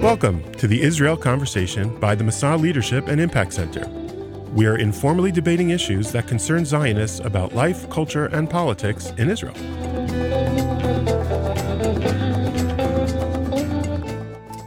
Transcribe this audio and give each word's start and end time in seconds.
Welcome 0.00 0.50
to 0.54 0.66
the 0.66 0.80
Israel 0.80 1.16
Conversation 1.16 1.94
by 2.00 2.14
the 2.14 2.24
Masa 2.24 2.58
Leadership 2.58 3.08
and 3.08 3.20
Impact 3.20 3.52
Center. 3.52 3.86
We 4.54 4.66
are 4.66 4.76
informally 4.78 5.30
debating 5.30 5.70
issues 5.70 6.10
that 6.12 6.26
concern 6.26 6.64
Zionists 6.64 7.20
about 7.20 7.54
life, 7.54 7.88
culture, 7.90 8.26
and 8.26 8.48
politics 8.48 9.10
in 9.18 9.28
Israel. 9.30 9.54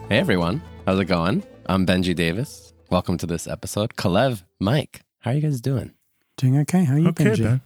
Hey 0.10 0.20
everyone, 0.20 0.62
how's 0.86 1.00
it 1.00 1.06
going? 1.06 1.44
I'm 1.66 1.86
Benji 1.88 2.14
Davis. 2.14 2.74
Welcome 2.92 3.18
to 3.20 3.26
this 3.26 3.48
episode. 3.48 3.96
Calev, 3.96 4.44
Mike, 4.60 5.02
how 5.22 5.32
are 5.32 5.34
you 5.34 5.42
guys 5.42 5.60
doing? 5.62 5.94
Doing 6.38 6.58
okay? 6.60 6.84
How 6.84 6.94
are 6.96 7.00
you, 7.00 7.08
Okay, 7.10 7.24
Benji? 7.26 7.44
Ben. 7.44 7.62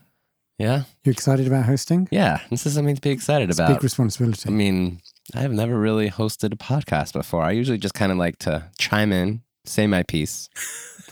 Yeah, 0.57 0.83
You 1.03 1.11
excited 1.11 1.47
about 1.47 1.65
hosting? 1.65 2.07
yeah. 2.11 2.39
This 2.49 2.65
is 2.65 2.75
something 2.75 2.95
to 2.95 3.01
be 3.01 3.09
excited 3.09 3.49
It's 3.49 3.59
about. 3.59 3.69
big 3.73 3.83
responsibility. 3.83 4.47
I 4.47 4.51
mean, 4.51 5.01
I've 5.35 5.51
never 5.51 5.77
really 5.77 6.09
hosted 6.09 6.53
a 6.53 6.57
podcast 6.57 7.13
before. 7.13 7.41
I 7.43 7.51
usually 7.51 7.77
just 7.77 7.93
kind 7.93 8.11
of 8.11 8.17
like 8.17 8.39
to 8.39 8.69
chime 8.77 9.11
in, 9.11 9.41
say 9.65 9.85
my 9.85 10.03
piece, 10.03 10.49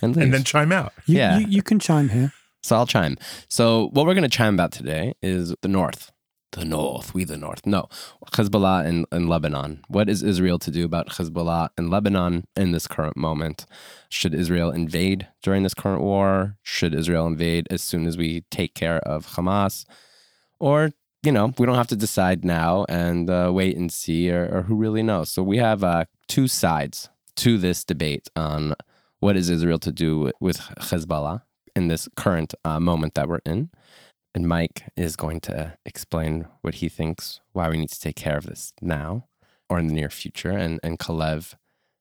and, 0.02 0.16
leave. 0.16 0.24
And 0.26 0.34
then 0.34 0.44
chime 0.44 0.72
out. 0.72 0.94
you, 1.06 1.18
yeah. 1.18 1.40
you, 1.40 1.48
you 1.48 1.62
can 1.62 1.80
chime 1.80 2.10
here. 2.10 2.32
So 2.64 2.76
I'll 2.76 2.88
chime. 2.88 3.18
So 3.50 3.90
what 3.94 4.06
we're 4.06 4.14
going 4.14 4.24
to 4.24 4.38
chime 4.38 4.54
about 4.56 4.72
today 4.72 5.14
is 5.22 5.54
the 5.62 5.68
North. 5.68 6.12
The 6.54 6.64
North, 6.64 7.14
we 7.14 7.26
the 7.26 7.36
North. 7.36 7.66
No, 7.66 7.90
Hezbollah 8.32 8.86
and, 8.86 9.06
and 9.12 9.28
Lebanon. 9.28 9.84
What 9.90 10.08
is 10.08 10.24
Israel 10.24 10.58
to 10.60 10.72
do 10.72 10.86
about 10.86 11.10
Hezbollah 11.10 11.70
and 11.78 11.90
Lebanon 11.90 12.46
in 12.56 12.72
this 12.72 12.88
current 12.88 13.18
moment? 13.18 13.66
Should 14.08 14.34
Israel 14.34 14.72
invade 14.72 15.28
during 15.44 15.64
this 15.64 15.74
current 15.74 16.02
war? 16.02 16.56
Should 16.64 16.96
Israel 16.96 17.28
invade 17.28 17.68
as 17.70 17.82
soon 17.82 18.08
as 18.08 18.16
we 18.16 18.46
take 18.50 18.74
care 18.74 19.00
of 19.00 19.36
Hamas? 19.36 19.86
Or, 20.58 20.92
you 21.26 21.32
know, 21.32 21.54
we 21.58 21.66
don't 21.66 21.76
have 21.76 21.88
to 21.88 21.96
decide 21.96 22.46
now 22.46 22.86
and 22.88 23.30
uh, 23.30 23.52
wait 23.54 23.78
and 23.78 23.92
see, 23.92 24.32
or, 24.32 24.48
or 24.58 24.62
who 24.64 24.76
really 24.76 25.04
knows? 25.04 25.32
So 25.32 25.42
we 25.42 25.58
have 25.58 25.84
uh, 25.84 26.06
two 26.28 26.48
sides 26.48 27.10
to 27.38 27.58
this 27.58 27.84
debate 27.84 28.30
on 28.36 28.76
what 29.20 29.36
is 29.36 29.50
Israel 29.50 29.80
to 29.80 29.92
do 29.92 30.32
with 30.40 30.58
Hezbollah 30.58 31.42
in 31.76 31.88
this 31.88 32.08
current 32.16 32.54
uh, 32.64 32.80
moment 32.80 33.16
that 33.16 33.28
we're 33.28 33.42
in. 33.46 33.70
And 34.34 34.48
Mike 34.48 34.84
is 34.96 35.16
going 35.16 35.40
to 35.42 35.78
explain 35.86 36.48
what 36.62 36.76
he 36.76 36.90
thinks, 36.90 37.40
why 37.54 37.70
we 37.70 37.78
need 37.78 37.90
to 37.90 38.00
take 38.00 38.16
care 38.16 38.38
of 38.38 38.46
this 38.46 38.74
now 38.82 39.28
or 39.70 39.80
in 39.80 39.88
the 39.88 39.94
near 39.94 40.10
future. 40.10 40.52
And, 40.52 40.80
and 40.84 41.00
Calev 41.00 41.56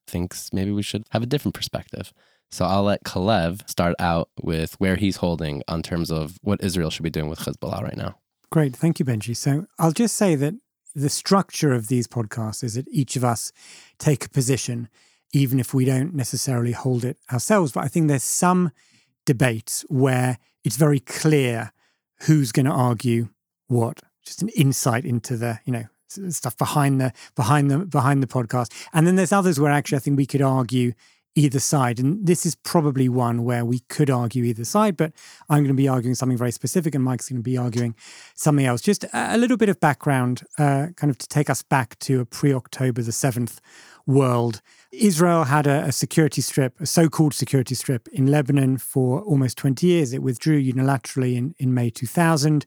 thinks 0.07 0.51
maybe 0.53 0.71
we 0.71 0.83
should 0.83 1.05
have 1.11 1.23
a 1.23 1.27
different 1.27 1.55
perspective. 1.55 2.13
So 2.51 2.65
I'll 2.65 2.83
let 2.83 3.03
Calev 3.03 3.67
start 3.69 3.95
out 3.99 4.29
with 4.41 4.75
where 4.79 4.97
he's 4.97 5.17
holding 5.17 5.63
on 5.67 5.81
terms 5.81 6.11
of 6.11 6.37
what 6.41 6.63
Israel 6.63 6.89
should 6.89 7.03
be 7.03 7.09
doing 7.09 7.29
with 7.29 7.39
Hezbollah 7.39 7.81
right 7.81 7.97
now. 7.97 8.17
Great. 8.51 8.75
Thank 8.75 8.99
you, 8.99 9.05
Benji. 9.05 9.35
So 9.35 9.65
I'll 9.79 9.91
just 9.91 10.15
say 10.15 10.35
that 10.35 10.55
the 10.95 11.09
structure 11.09 11.73
of 11.73 11.87
these 11.87 12.07
podcasts 12.07 12.63
is 12.63 12.75
that 12.75 12.87
each 12.89 13.15
of 13.15 13.23
us 13.23 13.51
take 13.99 14.25
a 14.25 14.29
position, 14.29 14.87
even 15.33 15.59
if 15.59 15.73
we 15.73 15.83
don't 15.83 16.13
necessarily 16.13 16.71
hold 16.71 17.03
it 17.03 17.17
ourselves. 17.31 17.73
But 17.73 17.83
I 17.83 17.87
think 17.87 18.07
there's 18.07 18.23
some 18.23 18.71
debates 19.25 19.83
where 19.89 20.37
it's 20.63 20.77
very 20.77 20.99
clear 20.99 21.73
who's 22.21 22.51
going 22.51 22.65
to 22.65 22.71
argue 22.71 23.29
what, 23.67 24.01
just 24.23 24.41
an 24.41 24.49
insight 24.49 25.03
into 25.05 25.35
the, 25.35 25.59
you 25.65 25.73
know, 25.73 25.85
stuff 26.29 26.55
behind 26.57 27.01
the 27.01 27.11
behind 27.35 27.69
the 27.69 27.79
behind 27.79 28.23
the 28.23 28.27
podcast. 28.27 28.71
And 28.93 29.05
then 29.05 29.15
there's 29.15 29.33
others 29.33 29.59
where 29.59 29.71
actually 29.71 29.97
I 29.97 29.99
think 29.99 30.17
we 30.17 30.25
could 30.25 30.41
argue 30.41 30.93
either 31.35 31.59
side. 31.59 31.99
And 31.99 32.25
this 32.25 32.45
is 32.45 32.55
probably 32.55 33.09
one 33.09 33.43
where 33.43 33.65
we 33.65 33.79
could 33.89 34.09
argue 34.09 34.45
either 34.45 34.63
side, 34.63 34.95
but 34.95 35.11
I'm 35.49 35.59
going 35.59 35.67
to 35.67 35.73
be 35.73 35.87
arguing 35.87 36.15
something 36.15 36.37
very 36.37 36.51
specific 36.51 36.95
and 36.95 37.03
Mike's 37.03 37.29
going 37.29 37.39
to 37.39 37.43
be 37.43 37.57
arguing 37.57 37.93
something 38.35 38.65
else. 38.65 38.81
Just 38.81 39.05
a 39.13 39.37
little 39.37 39.57
bit 39.57 39.69
of 39.69 39.79
background, 39.79 40.43
uh, 40.57 40.87
kind 40.95 41.11
of 41.11 41.17
to 41.17 41.27
take 41.27 41.49
us 41.49 41.61
back 41.61 41.99
to 41.99 42.21
a 42.21 42.25
pre 42.25 42.53
October 42.53 43.01
the 43.01 43.11
7th 43.11 43.59
world. 44.07 44.61
Israel 44.91 45.45
had 45.45 45.67
a, 45.67 45.83
a 45.83 45.91
security 45.91 46.41
strip, 46.41 46.79
a 46.79 46.85
so 46.85 47.09
called 47.09 47.33
security 47.33 47.75
strip 47.75 48.07
in 48.09 48.27
Lebanon 48.27 48.77
for 48.77 49.21
almost 49.21 49.57
20 49.57 49.85
years. 49.85 50.13
It 50.13 50.21
withdrew 50.21 50.61
unilaterally 50.61 51.35
in, 51.35 51.53
in 51.57 51.73
May 51.73 51.89
2000. 51.89 52.65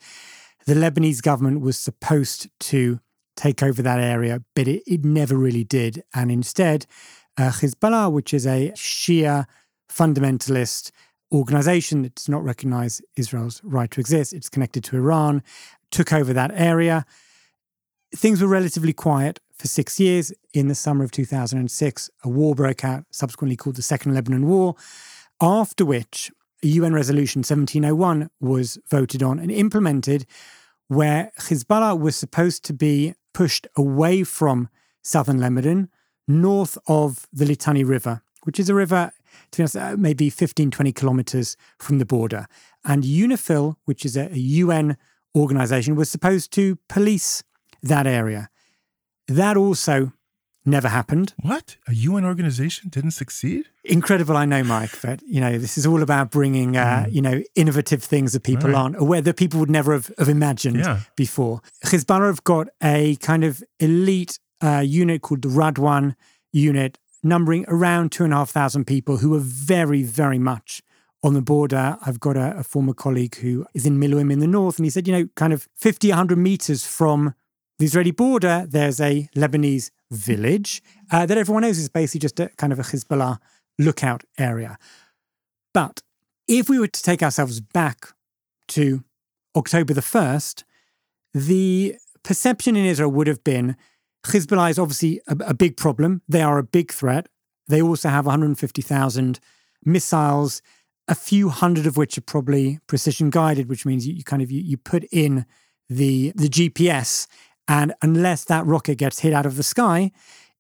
The 0.67 0.75
Lebanese 0.75 1.23
government 1.23 1.63
was 1.63 1.79
supposed 1.79 2.49
to 2.61 3.01
take 3.37 3.63
over 3.63 3.81
that 3.81 4.01
area, 4.01 4.43
but 4.55 4.69
it, 4.69 4.83
it 4.87 5.05
never 5.05 5.37
really 5.37 5.65
did. 5.65 6.03
And 6.13 6.31
instead, 6.31 6.87
uh, 7.39 7.51
Hezbollah, 7.51 8.13
which 8.13 8.35
is 8.35 8.47
a 8.47 8.73
Shia 8.75 9.47
fundamentalist 9.89 10.91
organization 11.33 12.03
that 12.03 12.15
does 12.17 12.29
not 12.29 12.45
recognize 12.45 13.01
Israel's 13.17 13.61
right 13.63 13.91
to 13.91 14.01
exist, 14.01 14.33
it's 14.33 14.49
connected 14.49 14.83
to 14.85 14.97
Iran, 14.97 15.43
took 15.91 16.13
over 16.13 16.33
that 16.33 16.51
area. 16.55 17.05
Things 18.15 18.43
were 18.43 18.49
relatively 18.49 18.93
quiet 18.93 19.39
for 19.55 19.69
six 19.69 20.01
years. 20.01 20.33
In 20.55 20.69
the 20.69 20.75
summer 20.75 21.05
of 21.05 21.11
2006, 21.11 22.11
a 22.25 22.29
war 22.29 22.55
broke 22.55 22.85
out, 22.85 23.05
subsequently 23.11 23.57
called 23.57 23.77
the 23.77 23.83
Second 23.83 24.15
Lebanon 24.15 24.47
War, 24.47 24.75
after 25.41 25.85
which 25.85 26.31
a 26.65 26.67
UN 26.67 26.93
resolution 26.93 27.41
1701 27.41 28.31
was 28.41 28.79
voted 28.91 29.23
on 29.23 29.39
and 29.39 29.51
implemented, 29.51 30.27
where 30.89 31.31
Hezbollah 31.39 32.01
was 32.01 32.17
supposed 32.17 32.65
to 32.65 32.73
be 32.73 33.15
pushed 33.35 33.67
away 33.77 34.25
from 34.25 34.69
southern 35.03 35.39
Lebanon, 35.39 35.91
north 36.29 36.77
of 36.87 37.27
the 37.33 37.45
Litani 37.45 37.85
River, 37.87 38.23
which 38.45 38.61
is 38.61 38.69
a 38.69 38.75
river, 38.75 39.11
to 39.53 39.57
be 39.59 39.63
honest, 39.63 39.77
uh, 39.77 39.97
maybe 39.99 40.31
15, 40.31 40.71
20 40.71 40.93
kilometers 40.93 41.57
from 41.79 41.99
the 41.99 42.07
border. 42.07 42.47
And 42.85 43.03
UNIFIL, 43.03 43.77
which 43.87 44.05
is 44.05 44.17
a, 44.17 44.27
a 44.33 44.37
UN 44.39 44.97
organization, 45.37 45.97
was 45.97 46.11
supposed 46.11 46.53
to 46.53 46.77
police 46.89 47.43
that 47.83 48.07
area. 48.07 48.49
That 49.27 49.57
also 49.57 50.13
never 50.65 50.89
happened. 50.89 51.33
What? 51.41 51.77
A 51.87 51.95
UN 51.95 52.25
organization 52.25 52.91
didn't 52.91 53.13
succeed? 53.13 53.67
Incredible, 53.85 54.37
I 54.37 54.45
know, 54.45 54.63
Mike, 54.63 55.01
but 55.01 55.23
you 55.27 55.41
know 55.41 55.57
this 55.59 55.79
is 55.79 55.87
all 55.87 56.03
about 56.03 56.31
bringing, 56.31 56.77
uh, 56.77 57.07
you 57.11 57.23
know, 57.23 57.43
innovative 57.55 58.03
things 58.03 58.33
that 58.35 58.43
people 58.43 58.71
Right. 58.71 58.77
aren't 58.77 58.97
aware 58.97 59.23
that 59.23 59.37
people 59.37 59.61
would 59.61 59.71
never 59.71 59.93
have, 59.95 60.11
have 60.19 60.29
imagined 60.29 60.77
Yeah. 60.81 61.01
before. 61.17 61.63
Hezbollah 61.87 62.27
have 62.27 62.45
got 62.45 62.69
a 62.83 63.17
kind 63.17 63.45
of 63.45 63.63
elite 63.81 64.39
uh, 64.63 64.83
unit 64.85 65.23
called 65.23 65.43
the 65.43 65.49
Radwan 65.49 66.15
unit, 66.53 66.99
numbering 67.23 67.65
around 67.69 68.13
two 68.13 68.25
and 68.25 68.33
a 68.33 68.37
half 68.37 68.51
thousand 68.51 68.87
people 68.87 69.19
who 69.19 69.35
are 69.35 69.41
very, 69.41 70.03
very 70.03 70.39
much 70.39 70.83
on 71.23 71.35
the 71.35 71.43
border. 71.43 71.99
I've 72.05 72.21
got 72.21 72.37
a, 72.37 72.59
a 72.59 72.63
former 72.63 72.95
colleague 72.95 73.37
who 73.37 73.67
is 73.75 73.87
in 73.87 73.99
Miluim 73.99 74.33
in 74.33 74.39
the 74.39 74.47
north, 74.47 74.79
and 74.79 74.87
he 74.87 74.91
said, 74.91 75.07
you 75.09 75.13
know, 75.13 75.29
kind 75.35 75.53
of 75.53 75.69
50, 75.77 76.09
100 76.09 76.39
meters 76.39 76.87
from 76.87 77.35
the 77.79 77.85
Israeli 77.85 78.11
border, 78.11 78.67
there's 78.69 79.01
a 79.01 79.29
Lebanese 79.37 79.91
village 80.11 80.83
uh, 81.13 81.27
that 81.27 81.39
everyone 81.39 81.63
knows 81.63 81.79
is 81.79 81.89
basically 81.89 82.21
just 82.21 82.41
a 82.41 82.49
kind 82.57 82.73
of 82.73 82.79
a 82.79 82.83
Hezbollah 82.83 83.39
lookout 83.79 84.25
area. 84.37 84.79
But 85.73 86.03
if 86.49 86.69
we 86.69 86.79
were 86.79 86.89
to 86.89 87.03
take 87.03 87.23
ourselves 87.23 87.61
back 87.61 88.09
to 88.69 89.05
October 89.55 89.95
the 89.95 90.01
1st, 90.01 90.65
the 91.35 91.97
perception 92.23 92.75
in 92.75 92.85
Israel 92.85 93.11
would 93.13 93.27
have 93.27 93.45
been 93.45 93.77
Hezbollah 94.25 94.71
is 94.71 94.79
obviously 94.79 95.21
a, 95.27 95.37
a 95.47 95.55
big 95.55 95.77
problem. 95.77 96.23
They 96.29 96.43
are 96.43 96.59
a 96.59 96.63
big 96.63 96.93
threat. 96.93 97.29
They 97.69 97.83
also 97.83 98.09
have 98.09 98.27
150,000 98.27 99.41
missiles, 99.85 100.63
a 101.07 101.15
few 101.15 101.49
hundred 101.49 101.87
of 101.87 101.97
which 101.97 102.19
are 102.19 102.23
probably 102.23 102.81
precision 102.87 103.31
guided, 103.31 103.69
which 103.69 103.87
means 103.87 104.07
you, 104.07 104.15
you 104.15 104.25
kind 104.25 104.43
of 104.43 104.51
you, 104.51 104.61
you 104.61 104.77
put 104.77 105.05
in 105.13 105.47
the 105.89 106.33
the 106.37 106.49
GPS, 106.49 107.27
and 107.67 107.95
unless 108.03 108.45
that 108.45 108.67
rocket 108.67 108.97
gets 108.97 109.21
hit 109.21 109.33
out 109.33 109.47
of 109.47 109.57
the 109.57 109.63
sky, 109.63 110.11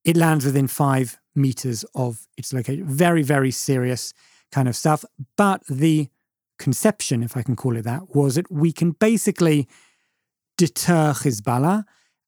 it 0.04 0.16
lands 0.16 0.44
within 0.44 0.69
five 0.69 1.19
meters 1.34 1.84
of 1.94 2.26
its 2.36 2.52
location. 2.52 2.86
Very, 2.86 3.22
very 3.22 3.50
serious 3.50 4.12
kind 4.52 4.69
of 4.69 4.76
stuff. 4.76 5.04
But 5.36 5.62
the 5.69 6.08
conception, 6.58 7.22
if 7.22 7.36
I 7.36 7.42
can 7.42 7.56
call 7.56 7.76
it 7.76 7.82
that, 7.82 8.14
was 8.14 8.34
that 8.34 8.50
we 8.50 8.72
can 8.72 8.92
basically 8.92 9.69
deter 10.56 11.12
Hezbollah 11.12 11.84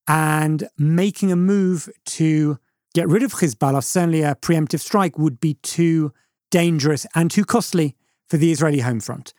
and 0.08 0.68
making 0.78 1.30
a 1.30 1.36
move 1.36 1.88
to 2.04 2.58
get 2.94 3.08
rid 3.08 3.22
of 3.22 3.34
Hezbollah, 3.34 3.84
certainly 3.84 4.22
a 4.22 4.34
preemptive 4.34 4.80
strike, 4.80 5.18
would 5.18 5.40
be 5.40 5.54
too 5.54 6.12
dangerous 6.50 7.06
and 7.14 7.30
too 7.30 7.44
costly 7.44 7.96
for 8.28 8.36
the 8.36 8.50
Israeli 8.52 8.80
home 8.80 9.00
front. 9.00 9.32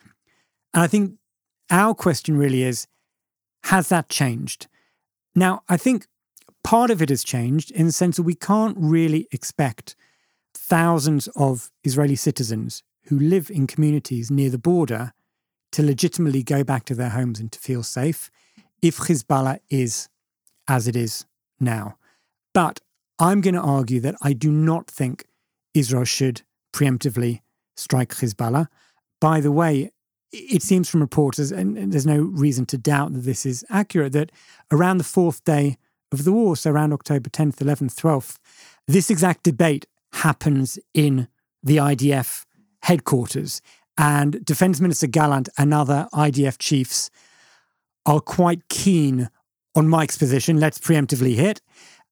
And 0.74 0.84
I 0.84 0.88
think 0.88 1.16
our 1.70 1.94
question 1.94 2.38
really 2.38 2.64
is 2.64 2.88
has 3.66 3.90
that 3.90 4.10
changed? 4.10 4.68
Now, 5.36 5.62
I 5.70 5.78
think 5.78 6.08
part 6.64 6.92
of 6.92 7.02
it 7.02 7.10
has 7.10 7.24
changed 7.24 7.72
in 7.72 7.86
the 7.86 7.92
sense 7.92 8.18
that 8.18 8.24
we 8.24 8.36
can't 8.36 8.76
really 8.78 9.28
expect 9.32 9.96
thousands 10.54 11.28
of 11.36 11.70
Israeli 11.84 12.16
citizens 12.16 12.84
who 13.06 13.18
live 13.20 13.50
in 13.50 13.68
communities 13.68 14.32
near 14.32 14.50
the 14.50 14.58
border 14.58 15.14
to 15.72 15.84
legitimately 15.84 16.44
go 16.44 16.64
back 16.64 16.86
to 16.86 16.96
their 16.96 17.10
homes 17.10 17.40
and 17.40 17.52
to 17.52 17.60
feel 17.60 17.84
safe 17.84 18.30
if 18.82 18.98
Hezbollah 18.98 19.60
is 19.70 20.10
as 20.72 20.88
it 20.88 20.96
is 20.96 21.26
now. 21.60 21.98
But 22.54 22.80
I'm 23.20 23.42
going 23.42 23.56
to 23.56 23.62
argue 23.62 24.00
that 24.00 24.16
I 24.22 24.32
do 24.32 24.50
not 24.50 24.88
think 24.90 25.26
Israel 25.74 26.06
should 26.06 26.44
preemptively 26.74 27.42
strike 27.76 28.16
Hezbollah. 28.16 28.68
By 29.20 29.42
the 29.42 29.52
way, 29.52 29.92
it 30.32 30.64
seems 30.64 30.90
from 30.90 31.02
reporters, 31.02 31.52
and 31.52 31.92
there's 31.92 32.08
no 32.08 32.22
reason 32.22 32.66
to 32.68 32.78
doubt 32.78 33.12
that 33.14 33.26
this 33.26 33.46
is 33.46 33.66
accurate, 33.70 34.14
that 34.14 34.32
around 34.72 34.98
the 34.98 35.04
fourth 35.04 35.44
day 35.44 35.78
of 36.14 36.24
the 36.24 36.32
war, 36.32 36.56
so 36.56 36.72
around 36.72 36.94
October 36.94 37.30
10th, 37.30 37.58
11th, 37.58 37.96
12th, 37.96 38.38
this 38.88 39.10
exact 39.10 39.44
debate 39.44 39.86
happens 40.14 40.80
in 40.94 41.28
the 41.62 41.78
IDF 41.78 42.46
headquarters. 42.84 43.62
And 43.98 44.44
Defense 44.46 44.80
Minister 44.80 45.08
Gallant 45.08 45.50
and 45.58 45.74
other 45.74 46.08
IDF 46.14 46.58
chiefs 46.58 47.12
are 48.06 48.22
quite 48.22 48.70
keen 48.70 49.30
on 49.76 49.88
Mike's 49.88 50.18
position. 50.18 50.60
Let's 50.60 50.78
preemptively 50.78 51.36
hit. 51.36 51.62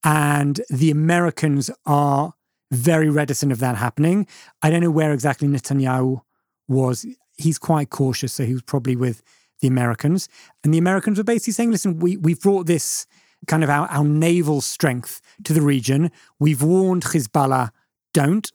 And 0.04 0.62
the 0.70 0.92
Americans 0.92 1.70
are 1.86 2.34
very 2.72 3.10
reticent 3.10 3.52
of 3.52 3.60
that 3.60 3.76
happening. 3.76 4.28
I 4.62 4.70
don't 4.70 4.82
know 4.82 4.92
where 4.92 5.12
exactly 5.12 5.48
Netanyahu 5.48 6.22
was. 6.68 7.06
He's 7.38 7.58
quite 7.58 7.90
cautious, 7.90 8.34
so 8.34 8.46
he 8.46 8.54
was 8.54 8.62
probably 8.62 8.96
with 8.96 9.22
the 9.62 9.68
Americans. 9.68 10.30
And 10.64 10.74
the 10.74 10.78
Americans 10.78 11.18
were 11.18 11.24
basically 11.24 11.54
saying, 11.54 11.72
listen, 11.72 12.00
we, 12.00 12.18
we've 12.18 12.40
brought 12.40 12.68
this 12.68 13.06
kind 13.48 13.64
of 13.64 13.70
our, 13.70 13.88
our 13.88 14.04
naval 14.04 14.62
strength 14.62 15.22
to 15.44 15.54
the 15.54 15.62
region. 15.62 16.12
We've 16.40 16.62
warned 16.62 17.04
Hezbollah, 17.06 17.72
don't. 18.14 18.52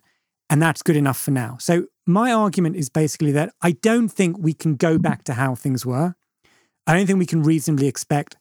And 0.51 0.63
that's 0.63 0.83
good 0.83 0.97
enough 0.97 1.19
for 1.19 1.31
now. 1.31 1.57
So 1.59 1.87
my 2.07 2.33
argument 2.33 2.77
is 2.77 2.91
basically 2.91 3.33
that 3.33 3.53
I 3.63 3.73
don't 3.73 4.09
think 4.09 4.37
we 4.39 4.53
can 4.53 4.77
go 4.77 4.99
back 4.99 5.25
to 5.25 5.35
how 5.35 5.55
things 5.55 5.87
were. 5.87 6.15
I 6.87 6.95
don't 6.95 7.07
think 7.07 7.19
we 7.19 7.27
can 7.27 7.43
reasonably 7.43 7.87
expect 7.87 8.37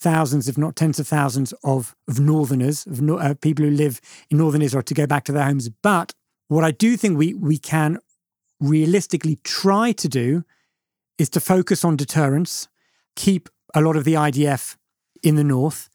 thousands, 0.00 0.48
if 0.48 0.56
not 0.56 0.76
tens 0.76 0.98
of 0.98 1.08
thousands, 1.08 1.52
of, 1.64 1.94
of 2.08 2.20
northerners, 2.20 2.86
of 2.86 3.00
no, 3.00 3.18
uh, 3.18 3.34
people 3.34 3.64
who 3.64 3.70
live 3.70 4.00
in 4.30 4.38
northern 4.38 4.62
Israel 4.62 4.82
to 4.82 4.94
go 4.94 5.06
back 5.06 5.24
to 5.24 5.32
their 5.32 5.44
homes. 5.44 5.68
But 5.68 6.14
what 6.48 6.64
I 6.64 6.70
do 6.70 6.96
think 6.96 7.18
we, 7.18 7.34
we 7.34 7.58
can 7.58 7.98
realistically 8.60 9.38
try 9.44 9.92
to 9.92 10.08
do 10.08 10.44
is 11.18 11.28
to 11.30 11.40
focus 11.40 11.84
on 11.84 11.96
deterrence, 11.96 12.68
keep 13.16 13.48
a 13.74 13.80
lot 13.80 13.96
of 13.96 14.04
the 14.04 14.14
IDF 14.14 14.76
in 15.22 15.34
the 15.34 15.44
north, 15.44 15.88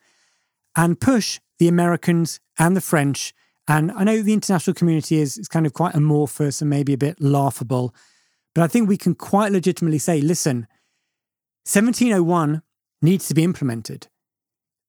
and 0.75 0.99
push 0.99 1.39
the 1.59 1.67
Americans 1.67 2.39
and 2.59 2.75
the 2.75 2.81
French. 2.81 3.33
And 3.67 3.91
I 3.91 4.03
know 4.03 4.21
the 4.21 4.33
international 4.33 4.73
community 4.73 5.19
is, 5.19 5.37
is 5.37 5.47
kind 5.47 5.65
of 5.65 5.73
quite 5.73 5.95
amorphous 5.95 6.61
and 6.61 6.69
maybe 6.69 6.93
a 6.93 6.97
bit 6.97 7.21
laughable, 7.21 7.95
but 8.53 8.63
I 8.63 8.67
think 8.67 8.87
we 8.87 8.97
can 8.97 9.15
quite 9.15 9.51
legitimately 9.51 9.99
say 9.99 10.19
listen, 10.19 10.67
1701 11.65 12.61
needs 13.03 13.27
to 13.27 13.33
be 13.33 13.43
implemented. 13.43 14.07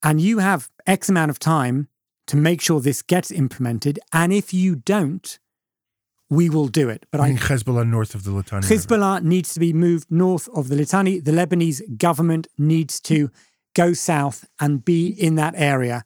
And 0.03 0.21
you 0.21 0.39
have 0.39 0.71
X 0.87 1.09
amount 1.09 1.31
of 1.31 1.39
time 1.39 1.89
to 2.27 2.37
make 2.37 2.61
sure 2.61 2.81
this 2.81 3.03
gets 3.03 3.31
implemented. 3.31 3.99
And 4.13 4.33
if 4.33 4.55
you 4.55 4.77
don't, 4.77 5.39
we 6.31 6.49
will 6.49 6.69
do 6.69 6.89
it. 6.89 7.07
But 7.11 7.21
I 7.21 7.29
think 7.29 7.41
Hezbollah 7.41 7.89
north 7.89 8.15
of 8.15 8.25
the 8.25 8.31
Litani. 8.31 8.63
Hezbollah 8.63 9.17
River. 9.17 9.29
needs 9.29 9.55
to 9.55 9.61
be 9.61 9.73
moved 9.73 10.11
north 10.11 10.49
of 10.55 10.69
the 10.69 10.77
Litani. 10.77 11.23
The 11.23 11.33
Lebanese 11.33 11.99
government 11.99 12.47
needs 12.57 13.01
to 13.03 13.31
go 13.75 13.93
south 13.93 14.47
and 14.61 14.85
be 14.85 15.09
in 15.09 15.35
that 15.35 15.55
area. 15.57 16.05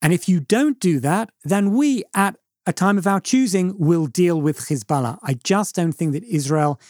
And 0.00 0.12
if 0.12 0.28
you 0.28 0.40
don't 0.40 0.78
do 0.80 1.00
that, 1.00 1.30
then 1.44 1.72
we, 1.72 2.04
at 2.14 2.36
a 2.66 2.72
time 2.72 2.98
of 2.98 3.06
our 3.06 3.20
choosing, 3.20 3.78
will 3.78 4.06
deal 4.06 4.40
with 4.40 4.58
Hezbollah. 4.58 5.18
I 5.22 5.34
just 5.34 5.74
don't 5.74 5.92
think 5.92 6.12
that 6.12 6.24
Israel 6.24 6.80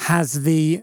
has 0.00 0.44
the 0.44 0.82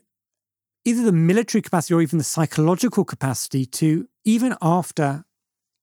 either 0.88 1.04
the 1.04 1.12
military 1.12 1.62
capacity 1.62 1.94
or 1.94 2.02
even 2.02 2.18
the 2.18 2.24
psychological 2.24 3.04
capacity 3.04 3.66
to, 3.66 4.08
even 4.24 4.56
after 4.62 5.26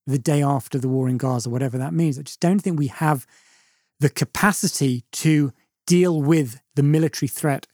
the 0.06 0.18
day 0.18 0.42
after 0.42 0.78
the 0.78 0.88
war 0.88 1.10
in 1.10 1.18
Gaza, 1.18 1.50
whatever 1.50 1.76
that 1.76 1.92
means, 1.92 2.18
I 2.18 2.22
just 2.22 2.40
don't 2.40 2.60
think 2.60 2.78
we 2.78 2.86
have 2.86 3.26
the 4.00 4.08
capacity 4.08 5.04
to 5.12 5.52
deal 5.86 6.22
with 6.22 6.58
the 6.74 6.82
military 6.82 7.28
threat 7.28 7.66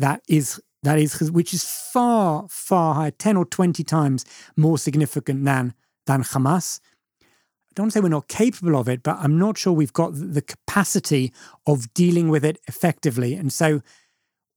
that 0.00 0.22
is 0.28 0.60
that 0.82 0.98
is 0.98 1.30
which 1.30 1.54
is 1.54 1.62
far 1.64 2.46
far 2.50 2.94
higher 2.94 3.12
10 3.12 3.36
or 3.36 3.44
20 3.44 3.84
times 3.84 4.24
more 4.56 4.76
significant 4.76 5.44
than 5.44 5.74
than 6.06 6.24
Hamas. 6.24 6.80
I 7.22 7.74
don't 7.76 7.92
say 7.92 8.00
we're 8.00 8.08
not 8.08 8.26
capable 8.26 8.76
of 8.76 8.88
it 8.88 9.04
but 9.04 9.16
I'm 9.20 9.38
not 9.38 9.56
sure 9.56 9.72
we've 9.72 9.92
got 9.92 10.10
the 10.14 10.42
capacity 10.42 11.32
of 11.64 11.94
dealing 11.94 12.28
with 12.28 12.44
it 12.44 12.58
effectively. 12.66 13.34
And 13.34 13.52
so 13.52 13.80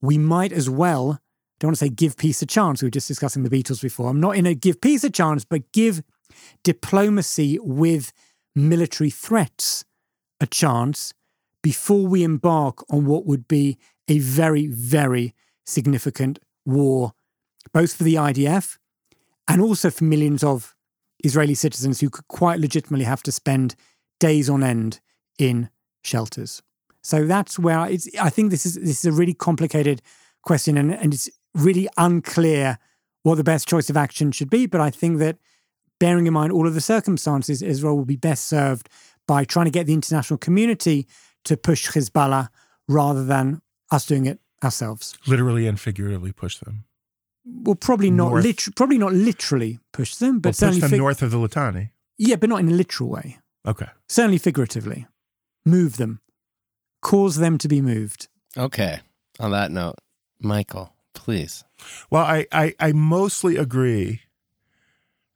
we 0.00 0.18
might 0.18 0.52
as 0.52 0.68
well 0.68 1.20
don't 1.58 1.68
want 1.68 1.78
to 1.78 1.84
say 1.84 1.88
give 1.88 2.16
peace 2.16 2.42
a 2.42 2.46
chance 2.46 2.82
we 2.82 2.86
were 2.86 2.90
just 2.90 3.08
discussing 3.08 3.42
the 3.42 3.50
Beatles 3.50 3.80
before 3.80 4.08
I'm 4.10 4.20
not 4.20 4.36
in 4.36 4.46
a 4.46 4.54
give 4.54 4.80
peace 4.80 5.04
a 5.04 5.10
chance 5.10 5.44
but 5.44 5.72
give 5.72 6.02
diplomacy 6.64 7.58
with 7.60 8.12
military 8.54 9.10
threats 9.10 9.84
a 10.40 10.46
chance 10.46 11.12
before 11.62 12.06
we 12.06 12.22
embark 12.22 12.84
on 12.90 13.06
what 13.06 13.26
would 13.26 13.48
be 13.48 13.78
a 14.08 14.18
very, 14.18 14.66
very 14.66 15.34
significant 15.64 16.38
war, 16.64 17.12
both 17.72 17.94
for 17.94 18.04
the 18.04 18.14
IDF 18.14 18.78
and 19.48 19.60
also 19.60 19.90
for 19.90 20.04
millions 20.04 20.44
of 20.44 20.74
Israeli 21.24 21.54
citizens 21.54 22.00
who 22.00 22.10
could 22.10 22.28
quite 22.28 22.60
legitimately 22.60 23.04
have 23.04 23.22
to 23.24 23.32
spend 23.32 23.74
days 24.20 24.48
on 24.48 24.62
end 24.62 25.00
in 25.38 25.70
shelters. 26.04 26.62
So 27.02 27.26
that's 27.26 27.58
where 27.58 27.86
it's, 27.86 28.08
I 28.20 28.30
think 28.30 28.50
this 28.50 28.66
is 28.66 28.74
this 28.74 28.98
is 28.98 29.04
a 29.04 29.12
really 29.12 29.34
complicated 29.34 30.02
question, 30.42 30.76
and, 30.76 30.92
and 30.92 31.14
it's 31.14 31.28
really 31.56 31.88
unclear 31.96 32.78
what 33.22 33.36
the 33.36 33.44
best 33.44 33.66
choice 33.68 33.90
of 33.90 33.96
action 33.96 34.30
should 34.32 34.50
be. 34.50 34.66
But 34.66 34.80
I 34.80 34.90
think 34.90 35.18
that 35.18 35.38
bearing 35.98 36.26
in 36.26 36.32
mind 36.32 36.52
all 36.52 36.66
of 36.66 36.74
the 36.74 36.80
circumstances, 36.80 37.62
Israel 37.62 37.96
will 37.96 38.04
be 38.04 38.16
best 38.16 38.46
served 38.46 38.88
by 39.26 39.44
trying 39.44 39.64
to 39.66 39.70
get 39.70 39.86
the 39.86 39.94
international 39.94 40.38
community 40.38 41.06
to 41.44 41.56
push 41.56 41.90
Hezbollah 41.90 42.48
rather 42.88 43.24
than 43.24 43.62
us 43.90 44.06
doing 44.06 44.26
it 44.26 44.38
ourselves. 44.62 45.18
Literally 45.26 45.66
and 45.66 45.78
figuratively 45.78 46.32
push 46.32 46.58
them. 46.58 46.84
Well, 47.44 47.76
probably 47.76 48.10
not 48.10 48.32
lit- 48.32 48.74
probably 48.74 48.98
not 48.98 49.12
literally 49.12 49.78
push 49.92 50.16
them, 50.16 50.40
but 50.40 50.48
well, 50.48 50.54
certainly 50.54 50.80
push 50.80 50.82
them 50.82 50.90
fig- 50.90 50.98
north 50.98 51.22
of 51.22 51.30
the 51.30 51.36
Litani. 51.38 51.90
Yeah, 52.18 52.36
but 52.36 52.48
not 52.48 52.60
in 52.60 52.68
a 52.68 52.72
literal 52.72 53.10
way. 53.10 53.38
Okay. 53.66 53.86
Certainly 54.08 54.38
figuratively. 54.38 55.06
Move 55.64 55.96
them. 55.96 56.20
Cause 57.02 57.36
them 57.36 57.58
to 57.58 57.68
be 57.68 57.80
moved. 57.80 58.28
Okay. 58.56 59.00
On 59.38 59.50
that 59.52 59.70
note, 59.70 59.96
Michael, 60.40 60.95
please. 61.16 61.64
Well, 62.10 62.24
I, 62.24 62.46
I, 62.52 62.74
I 62.78 62.92
mostly 62.92 63.56
agree 63.56 64.20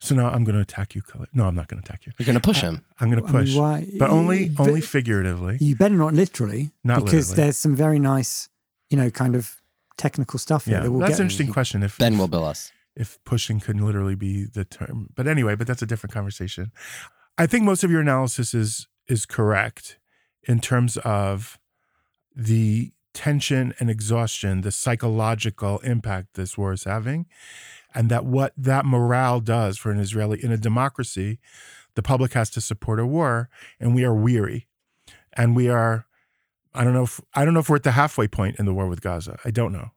so 0.01 0.15
now 0.15 0.31
I'm 0.31 0.45
going 0.45 0.55
to 0.55 0.63
attack 0.63 0.95
you, 0.95 1.03
Khalid. 1.03 1.29
No, 1.35 1.45
I'm 1.45 1.55
not 1.55 1.69
going 1.69 1.81
to 1.81 1.87
attack 1.87 2.07
you. 2.07 2.13
You're 2.19 2.25
going 2.25 2.35
to 2.35 2.41
push 2.41 2.63
him. 2.63 2.85
I'm 2.99 3.11
going 3.11 3.23
to 3.23 3.31
push, 3.31 3.55
I 3.57 3.81
mean, 3.81 3.99
but 3.99 4.09
only 4.09 4.49
but 4.49 4.67
only 4.67 4.81
figuratively. 4.81 5.59
You 5.61 5.77
better 5.77 5.95
not 5.95 6.15
literally, 6.15 6.71
not 6.83 7.05
because 7.05 7.31
literally. 7.31 7.45
there's 7.45 7.57
some 7.59 7.77
very 7.77 7.99
nice, 7.99 8.49
you 8.89 8.97
know, 8.97 9.11
kind 9.11 9.35
of 9.37 9.61
technical 9.99 10.39
stuff 10.39 10.65
here. 10.65 10.77
Yeah, 10.77 10.85
that 10.85 10.91
we'll 10.91 11.01
that's 11.01 11.13
get. 11.13 11.21
an 11.21 11.27
interesting 11.27 11.53
question. 11.53 11.83
If 11.83 11.99
Ben 11.99 12.17
will 12.17 12.29
bill 12.29 12.45
us. 12.45 12.73
If 12.97 13.23
pushing 13.25 13.61
could 13.61 13.79
literally 13.79 14.15
be 14.15 14.45
the 14.45 14.65
term, 14.65 15.11
but 15.15 15.27
anyway, 15.27 15.55
but 15.55 15.67
that's 15.67 15.83
a 15.83 15.87
different 15.87 16.15
conversation. 16.15 16.73
I 17.37 17.47
think 17.47 17.65
most 17.65 17.85
of 17.85 17.91
your 17.91 18.01
analysis 18.01 18.55
is 18.55 18.89
is 19.07 19.27
correct 19.27 19.99
in 20.45 20.61
terms 20.61 20.97
of 20.99 21.59
the 22.35 22.93
tension 23.13 23.75
and 23.79 23.91
exhaustion, 23.91 24.61
the 24.61 24.73
psychological 24.73 25.79
impact 25.81 26.35
this 26.35 26.57
war 26.57 26.73
is 26.73 26.85
having 26.85 27.27
and 27.95 28.09
that 28.11 28.25
what 28.25 28.53
that 28.57 28.85
morale 28.85 29.41
does 29.41 29.79
for 29.79 29.91
an 29.91 29.99
Israeli 29.99 30.43
in 30.43 30.53
a 30.53 30.57
democracy, 30.57 31.39
the 31.95 32.03
public 32.03 32.35
has 32.35 32.51
to 32.51 32.61
support 32.61 33.01
a 33.01 33.07
war, 33.07 33.49
and 33.79 33.95
we 33.95 34.05
are 34.05 34.15
weary, 34.15 34.69
and 35.33 35.57
we 35.57 35.69
are. 35.69 36.07
I 36.73 36.85
don't 36.85 36.95
know 36.95 37.03
if 37.03 37.21
I 37.35 37.45
don't 37.45 37.55
know 37.55 37.61
if 37.61 37.69
we're 37.69 37.77
at 37.77 37.83
the 37.83 37.93
halfway 37.93 38.29
point 38.29 38.59
in 38.59 38.67
the 38.67 38.75
war 38.75 38.87
with 38.87 39.01
Gaza. 39.01 39.39
I 39.45 39.51
don't 39.51 39.73
know. 39.73 39.91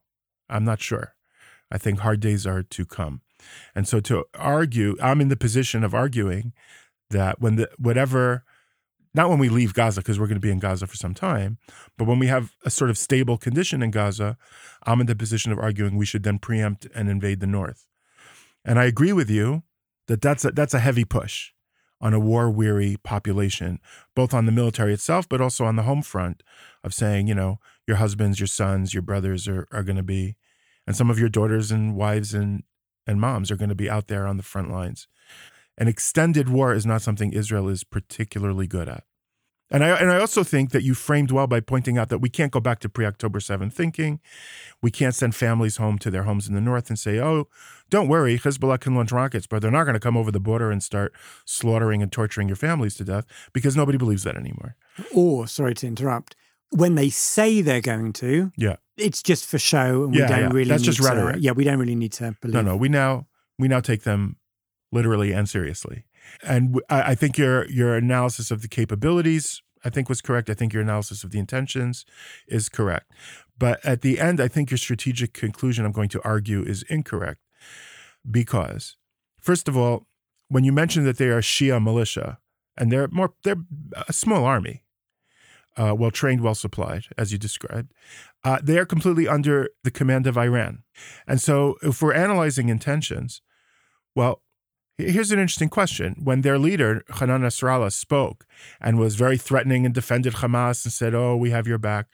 I'm 0.49 0.65
not 0.65 0.81
sure. 0.81 1.13
I 1.71 1.77
think 1.77 1.99
hard 1.99 2.19
days 2.19 2.47
are 2.47 2.63
to 2.63 2.85
come, 2.85 3.21
and 3.75 3.87
so 3.87 3.99
to 4.01 4.25
argue, 4.33 4.95
I'm 5.01 5.21
in 5.21 5.29
the 5.29 5.35
position 5.35 5.83
of 5.83 5.93
arguing 5.93 6.53
that 7.11 7.39
when 7.39 7.57
the 7.57 7.69
whatever 7.77 8.43
not 9.13 9.29
when 9.29 9.39
we 9.39 9.49
leave 9.49 9.73
Gaza, 9.73 10.01
because 10.01 10.19
we're 10.19 10.27
going 10.27 10.35
to 10.35 10.41
be 10.41 10.51
in 10.51 10.59
Gaza 10.59 10.87
for 10.87 10.95
some 10.95 11.13
time, 11.13 11.57
but 11.97 12.07
when 12.07 12.19
we 12.19 12.27
have 12.27 12.53
a 12.65 12.69
sort 12.69 12.89
of 12.89 12.97
stable 12.97 13.37
condition 13.37 13.83
in 13.83 13.91
Gaza, 13.91 14.37
I'm 14.85 15.01
in 15.01 15.07
the 15.07 15.15
position 15.15 15.51
of 15.51 15.59
arguing 15.59 15.95
we 15.95 16.05
should 16.05 16.23
then 16.23 16.39
preempt 16.39 16.87
and 16.95 17.09
invade 17.09 17.39
the 17.39 17.47
north. 17.47 17.85
And 18.65 18.79
I 18.79 18.85
agree 18.85 19.13
with 19.13 19.29
you 19.29 19.63
that 20.07 20.21
that's 20.21 20.45
a, 20.45 20.51
that's 20.51 20.73
a 20.73 20.79
heavy 20.79 21.05
push 21.05 21.51
on 22.01 22.13
a 22.13 22.19
war 22.19 22.49
weary 22.49 22.97
population, 23.03 23.79
both 24.15 24.33
on 24.33 24.45
the 24.45 24.51
military 24.51 24.93
itself, 24.93 25.27
but 25.29 25.39
also 25.39 25.63
on 25.63 25.77
the 25.77 25.83
home 25.83 26.01
front 26.01 26.43
of 26.83 26.93
saying, 26.93 27.27
you 27.27 27.35
know, 27.35 27.59
your 27.87 27.97
husbands, 27.97 28.39
your 28.39 28.47
sons, 28.47 28.93
your 28.93 29.03
brothers 29.03 29.47
are, 29.47 29.67
are 29.71 29.83
going 29.83 29.95
to 29.95 30.03
be, 30.03 30.35
and 30.85 30.97
some 30.97 31.09
of 31.09 31.17
your 31.17 31.29
daughters 31.29 31.71
and 31.71 31.95
wives 31.95 32.33
and, 32.33 32.63
and 33.07 33.21
moms 33.21 33.51
are 33.51 33.55
going 33.55 33.69
to 33.69 33.75
be 33.75 33.89
out 33.89 34.07
there 34.07 34.27
on 34.27 34.37
the 34.37 34.43
front 34.43 34.69
lines. 34.69 35.07
An 35.77 35.87
extended 35.87 36.49
war 36.49 36.73
is 36.73 36.85
not 36.85 37.01
something 37.01 37.33
Israel 37.33 37.67
is 37.67 37.83
particularly 37.83 38.67
good 38.67 38.87
at. 38.87 39.03
And 39.73 39.83
I 39.83 39.89
and 39.97 40.11
I 40.11 40.19
also 40.19 40.43
think 40.43 40.69
that 40.69 40.83
you 40.83 40.93
framed 40.93 41.31
well 41.31 41.47
by 41.47 41.59
pointing 41.59 41.97
out 41.97 42.09
that 42.09 42.19
we 42.19 42.29
can't 42.29 42.51
go 42.51 42.59
back 42.59 42.79
to 42.81 42.89
pre-October 42.89 43.39
7 43.39 43.71
thinking. 43.71 44.19
We 44.83 44.91
can't 44.91 45.15
send 45.15 45.33
families 45.33 45.77
home 45.77 45.97
to 45.99 46.11
their 46.11 46.23
homes 46.23 46.47
in 46.47 46.53
the 46.53 46.61
north 46.61 46.89
and 46.89 46.99
say, 46.99 47.19
"Oh, 47.19 47.47
don't 47.89 48.07
worry, 48.07 48.37
Hezbollah 48.37 48.79
can 48.79 48.93
launch 48.93 49.11
rockets, 49.11 49.47
but 49.47 49.63
they're 49.63 49.71
not 49.71 49.85
going 49.85 49.95
to 49.95 49.99
come 49.99 50.15
over 50.15 50.31
the 50.31 50.39
border 50.39 50.69
and 50.69 50.83
start 50.83 51.11
slaughtering 51.45 52.03
and 52.03 52.11
torturing 52.11 52.47
your 52.47 52.55
families 52.55 52.93
to 52.95 53.03
death 53.03 53.25
because 53.51 53.75
nobody 53.75 53.97
believes 53.97 54.23
that 54.23 54.35
anymore." 54.37 54.75
Or, 55.11 55.47
sorry 55.47 55.73
to 55.75 55.87
interrupt, 55.87 56.35
when 56.69 56.93
they 56.93 57.09
say 57.09 57.61
they're 57.61 57.81
going 57.81 58.13
to, 58.13 58.51
yeah, 58.55 58.75
it's 58.95 59.23
just 59.23 59.45
for 59.47 59.57
show, 59.57 60.03
and 60.03 60.11
we 60.11 60.19
don't 60.19 60.29
yeah. 60.29 60.49
really. 60.51 60.69
That's 60.69 60.83
just 60.83 60.99
to, 60.99 61.03
rhetoric. 61.03 61.37
Yeah, 61.39 61.53
we 61.53 61.63
don't 61.63 61.79
really 61.79 61.95
need 61.95 62.11
to 62.13 62.35
believe. 62.41 62.53
No, 62.53 62.61
no, 62.61 62.75
we 62.75 62.89
now 62.89 63.25
we 63.57 63.67
now 63.67 63.79
take 63.79 64.03
them 64.03 64.37
literally 64.93 65.33
and 65.33 65.49
seriously. 65.49 66.05
And 66.43 66.79
I 66.89 67.15
think 67.15 67.37
your 67.37 67.69
your 67.69 67.95
analysis 67.95 68.51
of 68.51 68.61
the 68.61 68.67
capabilities, 68.67 69.61
I 69.83 69.89
think, 69.89 70.07
was 70.07 70.21
correct. 70.21 70.49
I 70.49 70.53
think 70.53 70.71
your 70.73 70.83
analysis 70.83 71.23
of 71.23 71.31
the 71.31 71.39
intentions 71.39 72.05
is 72.47 72.69
correct. 72.69 73.11
But 73.57 73.83
at 73.85 74.01
the 74.01 74.19
end, 74.19 74.39
I 74.39 74.47
think 74.47 74.71
your 74.71 74.77
strategic 74.77 75.33
conclusion, 75.33 75.85
I'm 75.85 75.91
going 75.91 76.09
to 76.09 76.21
argue, 76.23 76.63
is 76.63 76.83
incorrect. 76.83 77.41
Because, 78.29 78.95
first 79.41 79.67
of 79.67 79.75
all, 79.75 80.07
when 80.47 80.63
you 80.63 80.71
mention 80.71 81.03
that 81.03 81.17
they 81.17 81.27
are 81.27 81.41
Shia 81.41 81.83
militia, 81.83 82.39
and 82.77 82.91
they're 82.91 83.09
more 83.09 83.33
they're 83.43 83.63
a 84.07 84.13
small 84.13 84.45
army, 84.45 84.83
uh, 85.75 85.93
well 85.97 86.11
trained, 86.11 86.41
well 86.41 86.55
supplied, 86.55 87.05
as 87.17 87.31
you 87.31 87.37
described, 87.37 87.93
uh, 88.43 88.59
they 88.63 88.77
are 88.77 88.85
completely 88.85 89.27
under 89.27 89.69
the 89.83 89.91
command 89.91 90.25
of 90.27 90.37
Iran. 90.37 90.83
And 91.27 91.41
so, 91.41 91.75
if 91.81 92.01
we're 92.01 92.13
analyzing 92.13 92.69
intentions, 92.69 93.41
well, 94.15 94.41
here's 94.97 95.31
an 95.31 95.39
interesting 95.39 95.69
question. 95.69 96.15
When 96.23 96.41
their 96.41 96.57
leader, 96.57 97.03
Hassan 97.09 97.41
Nasrallah, 97.41 97.91
spoke 97.91 98.45
and 98.79 98.97
was 98.97 99.15
very 99.15 99.37
threatening 99.37 99.85
and 99.85 99.93
defended 99.93 100.33
Hamas 100.33 100.85
and 100.85 100.93
said, 100.93 101.13
Oh, 101.15 101.35
we 101.35 101.49
have 101.51 101.67
your 101.67 101.77
back, 101.77 102.07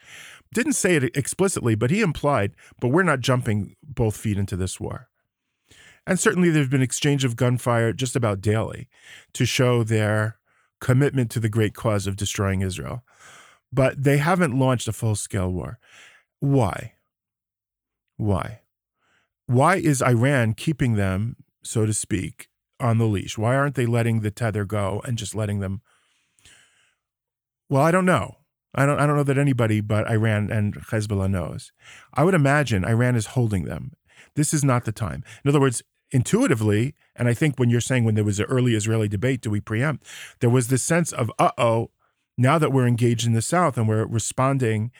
didn't 0.53 0.73
say 0.73 0.95
it 0.95 1.15
explicitly, 1.15 1.75
but 1.75 1.91
he 1.91 2.01
implied, 2.01 2.53
but 2.79 2.89
we're 2.89 3.03
not 3.03 3.19
jumping 3.19 3.75
both 3.83 4.17
feet 4.17 4.37
into 4.37 4.55
this 4.55 4.79
war. 4.79 5.09
And 6.07 6.19
certainly 6.19 6.49
there's 6.49 6.69
been 6.69 6.81
exchange 6.81 7.23
of 7.23 7.35
gunfire 7.35 7.93
just 7.93 8.15
about 8.15 8.41
daily 8.41 8.89
to 9.33 9.45
show 9.45 9.83
their 9.83 10.37
commitment 10.81 11.29
to 11.31 11.39
the 11.39 11.49
great 11.49 11.75
cause 11.75 12.07
of 12.07 12.15
destroying 12.15 12.61
Israel. 12.61 13.03
But 13.71 14.03
they 14.03 14.17
haven't 14.17 14.57
launched 14.57 14.87
a 14.87 14.93
full 14.93 15.15
scale 15.15 15.51
war. 15.51 15.77
Why? 16.39 16.93
Why? 18.17 18.61
Why 19.45 19.75
is 19.75 20.01
Iran 20.01 20.53
keeping 20.53 20.95
them, 20.95 21.35
so 21.63 21.85
to 21.85 21.93
speak, 21.93 22.49
on 22.79 22.97
the 22.97 23.05
leash? 23.05 23.37
Why 23.37 23.55
aren't 23.55 23.75
they 23.75 23.85
letting 23.85 24.21
the 24.21 24.31
tether 24.31 24.65
go 24.65 25.01
and 25.05 25.17
just 25.17 25.35
letting 25.35 25.59
them? 25.59 25.81
Well, 27.69 27.83
I 27.83 27.91
don't 27.91 28.05
know. 28.05 28.37
I 28.73 28.85
don't. 28.85 28.99
I 28.99 29.07
don't 29.07 29.15
know 29.15 29.23
that 29.23 29.37
anybody 29.37 29.81
but 29.81 30.09
Iran 30.09 30.51
and 30.51 30.75
Hezbollah 30.75 31.29
knows. 31.29 31.71
I 32.13 32.23
would 32.23 32.35
imagine 32.35 32.85
Iran 32.85 33.15
is 33.15 33.27
holding 33.27 33.65
them. 33.65 33.93
This 34.35 34.53
is 34.53 34.63
not 34.63 34.85
the 34.85 34.91
time. 34.91 35.23
In 35.43 35.49
other 35.49 35.59
words, 35.59 35.81
intuitively, 36.11 36.95
and 37.15 37.27
I 37.27 37.33
think 37.33 37.57
when 37.57 37.69
you're 37.69 37.81
saying 37.81 38.03
when 38.03 38.15
there 38.15 38.23
was 38.23 38.39
an 38.39 38.45
early 38.45 38.75
Israeli 38.75 39.07
debate, 39.07 39.41
do 39.41 39.49
we 39.49 39.59
preempt? 39.59 40.05
There 40.39 40.49
was 40.49 40.67
this 40.67 40.83
sense 40.83 41.11
of, 41.11 41.31
uh 41.39 41.51
oh, 41.57 41.91
now 42.37 42.57
that 42.57 42.71
we're 42.71 42.87
engaged 42.87 43.25
in 43.25 43.33
the 43.33 43.41
south 43.41 43.77
and 43.77 43.87
we're 43.87 44.05
responding, 44.05 44.91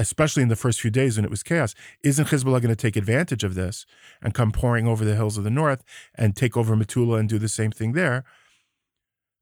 especially 0.00 0.42
in 0.42 0.48
the 0.48 0.56
first 0.56 0.80
few 0.80 0.90
days 0.90 1.16
when 1.16 1.26
it 1.26 1.30
was 1.30 1.42
chaos, 1.42 1.74
isn't 2.02 2.28
Hezbollah 2.28 2.62
going 2.62 2.74
to 2.74 2.76
take 2.76 2.96
advantage 2.96 3.44
of 3.44 3.54
this 3.54 3.84
and 4.22 4.32
come 4.32 4.50
pouring 4.50 4.86
over 4.86 5.04
the 5.04 5.14
hills 5.14 5.36
of 5.36 5.44
the 5.44 5.50
north 5.50 5.84
and 6.14 6.34
take 6.34 6.56
over 6.56 6.74
Metula 6.74 7.20
and 7.20 7.28
do 7.28 7.38
the 7.38 7.50
same 7.50 7.70
thing 7.70 7.92
there? 7.92 8.24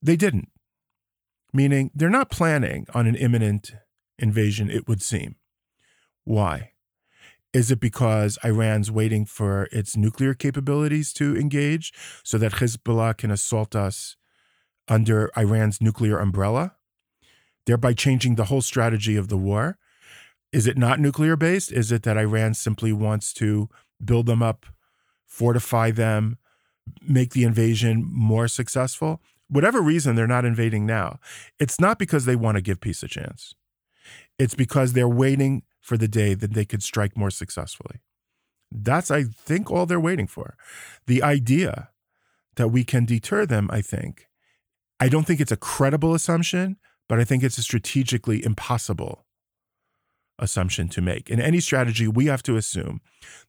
They 0.03 0.17
didn't. 0.17 0.51
Meaning 1.53 1.93
they're 1.95 2.11
not 2.11 2.31
planning 2.31 2.87
on 2.93 3.07
an 3.07 3.15
imminent 3.15 3.73
invasion, 4.19 4.69
it 4.69 4.89
would 4.89 5.01
seem. 5.01 5.37
Why? 6.25 6.73
Is 7.55 7.71
it 7.71 7.79
because 7.79 8.37
Iran's 8.45 8.91
waiting 8.91 9.27
for 9.27 9.69
its 9.71 9.97
nuclear 9.97 10.35
capabilities 10.35 11.13
to 11.15 11.37
engage 11.37 11.93
so 12.25 12.37
that 12.37 12.55
Hezbollah 12.55 13.17
can 13.17 13.31
assault 13.31 13.77
us 13.77 14.17
under 14.89 15.31
Iran's 15.37 15.81
nuclear 15.81 16.19
umbrella, 16.19 16.75
thereby 17.65 17.95
changing 17.95 18.35
the 18.35 18.47
whole 18.47 18.61
strategy 18.61 19.17
of 19.17 19.29
the 19.29 19.39
war? 19.39 19.79
Is 20.53 20.67
it 20.67 20.79
not 20.79 21.01
nuclear 21.01 21.37
based? 21.37 21.73
Is 21.73 21.93
it 21.93 22.03
that 22.05 22.17
Iran 22.17 22.55
simply 22.55 22.93
wants 22.93 23.33
to 23.35 23.69
build 24.03 24.27
them 24.27 24.43
up, 24.43 24.67
fortify 25.27 25.91
them, 25.91 26.39
make 27.03 27.33
the 27.33 27.45
invasion 27.45 28.09
more 28.11 28.49
successful? 28.49 29.21
Whatever 29.49 29.81
reason 29.81 30.15
they're 30.15 30.27
not 30.27 30.45
invading 30.45 30.87
now, 30.87 31.19
it's 31.59 31.81
not 31.81 31.99
because 31.99 32.25
they 32.25 32.37
want 32.37 32.57
to 32.57 32.63
give 32.63 32.81
peace 32.81 33.03
a 33.03 33.09
chance. 33.09 33.55
It's 34.39 34.55
because 34.55 34.93
they're 34.93 35.09
waiting 35.09 35.63
for 35.81 35.97
the 35.97 36.09
day 36.09 36.35
that 36.35 36.55
they 36.55 36.65
could 36.65 36.83
strike 36.83 37.17
more 37.17 37.31
successfully. 37.31 38.01
That's, 38.71 39.11
I 39.11 39.25
think, 39.25 39.71
all 39.71 39.87
they're 39.87 40.01
waiting 40.01 40.27
for. 40.27 40.57
The 41.07 41.23
idea 41.23 41.91
that 42.57 42.69
we 42.69 42.85
can 42.85 43.05
deter 43.05 43.47
them, 43.47 43.69
I 43.73 43.81
think, 43.81 44.27
I 45.01 45.09
don't 45.09 45.27
think 45.27 45.41
it's 45.41 45.53
a 45.53 45.57
credible 45.57 46.15
assumption, 46.15 46.77
but 47.09 47.19
I 47.19 47.25
think 47.25 47.43
it's 47.43 47.59
a 47.59 47.63
strategically 47.63 48.45
impossible 48.45 49.25
assumption 50.39 50.89
to 50.89 51.01
make. 51.01 51.29
In 51.31 51.41
any 51.41 51.61
strategy, 51.61 52.07
we 52.07 52.27
have 52.27 52.43
to 52.45 52.57
assume 52.57 53.01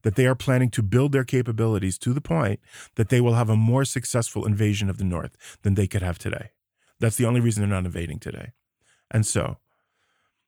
that 0.01 0.15
they 0.15 0.25
are 0.25 0.36
planning 0.36 0.69
to 0.72 0.84
build 0.84 1.12
their 1.12 1.24
capabilities 1.24 1.98
to 2.00 2.13
the 2.13 2.22
point 2.22 2.60
that 2.96 3.10
they 3.10 3.22
will 3.22 3.36
have 3.36 3.50
a 3.50 3.55
more 3.55 3.86
successful 3.86 4.46
invasion 4.46 4.89
of 4.89 4.98
the 4.98 5.03
North 5.03 5.38
than 5.62 5.75
they 5.75 5.88
could 5.88 6.01
have 6.01 6.17
today. 6.17 6.51
That's 7.00 7.17
the 7.17 7.25
only 7.25 7.39
reason 7.39 7.62
they're 7.62 7.69
not 7.69 7.86
invading 7.86 8.19
today. 8.19 8.53
And 9.12 9.25
so 9.25 9.58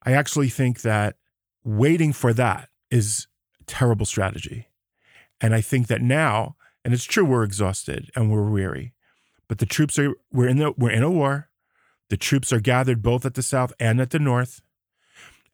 I 0.03 0.13
actually 0.13 0.50
think 0.50 0.81
that 0.81 1.15
waiting 1.63 2.13
for 2.13 2.33
that 2.33 2.69
is 2.89 3.27
terrible 3.67 4.05
strategy. 4.05 4.67
And 5.39 5.55
I 5.55 5.62
think 5.62 5.88
that 5.88 6.01
now, 6.01 6.55
and 6.83 6.93
it's 6.93 7.03
true 7.03 7.25
we're 7.25 7.43
exhausted 7.43 8.12
and 8.15 8.31
we're 8.31 8.50
weary, 8.50 8.93
but 9.48 9.60
the 9.60 9.65
troops 9.65 9.98
are 10.00 10.13
we're 10.31 10.48
in 10.48 10.57
the 10.57 10.74
we're 10.77 10.91
in 10.91 11.03
a 11.03 11.10
war. 11.10 11.50
The 12.10 12.17
troops 12.17 12.51
are 12.51 12.60
gathered 12.60 13.01
both 13.01 13.25
at 13.25 13.36
the 13.36 13.43
south 13.43 13.74
and 13.79 14.01
at 14.01 14.10
the 14.10 14.19
north 14.19 14.62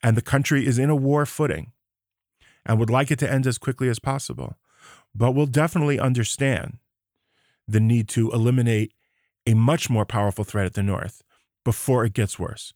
and 0.03 0.15
the 0.15 0.21
country 0.21 0.65
is 0.65 0.77
in 0.79 0.89
a 0.89 0.95
war 0.95 1.25
footing 1.25 1.71
and 2.65 2.79
would 2.79 2.89
like 2.89 3.11
it 3.11 3.19
to 3.19 3.31
end 3.31 3.47
as 3.47 3.57
quickly 3.57 3.89
as 3.89 3.99
possible, 3.99 4.57
but 5.15 5.31
will 5.31 5.45
definitely 5.45 5.99
understand 5.99 6.77
the 7.67 7.79
need 7.79 8.07
to 8.09 8.31
eliminate 8.31 8.93
a 9.45 9.53
much 9.53 9.89
more 9.89 10.05
powerful 10.05 10.43
threat 10.43 10.65
at 10.65 10.73
the 10.73 10.83
north 10.83 11.23
before 11.63 12.05
it 12.05 12.13
gets 12.13 12.37
worse. 12.37 12.73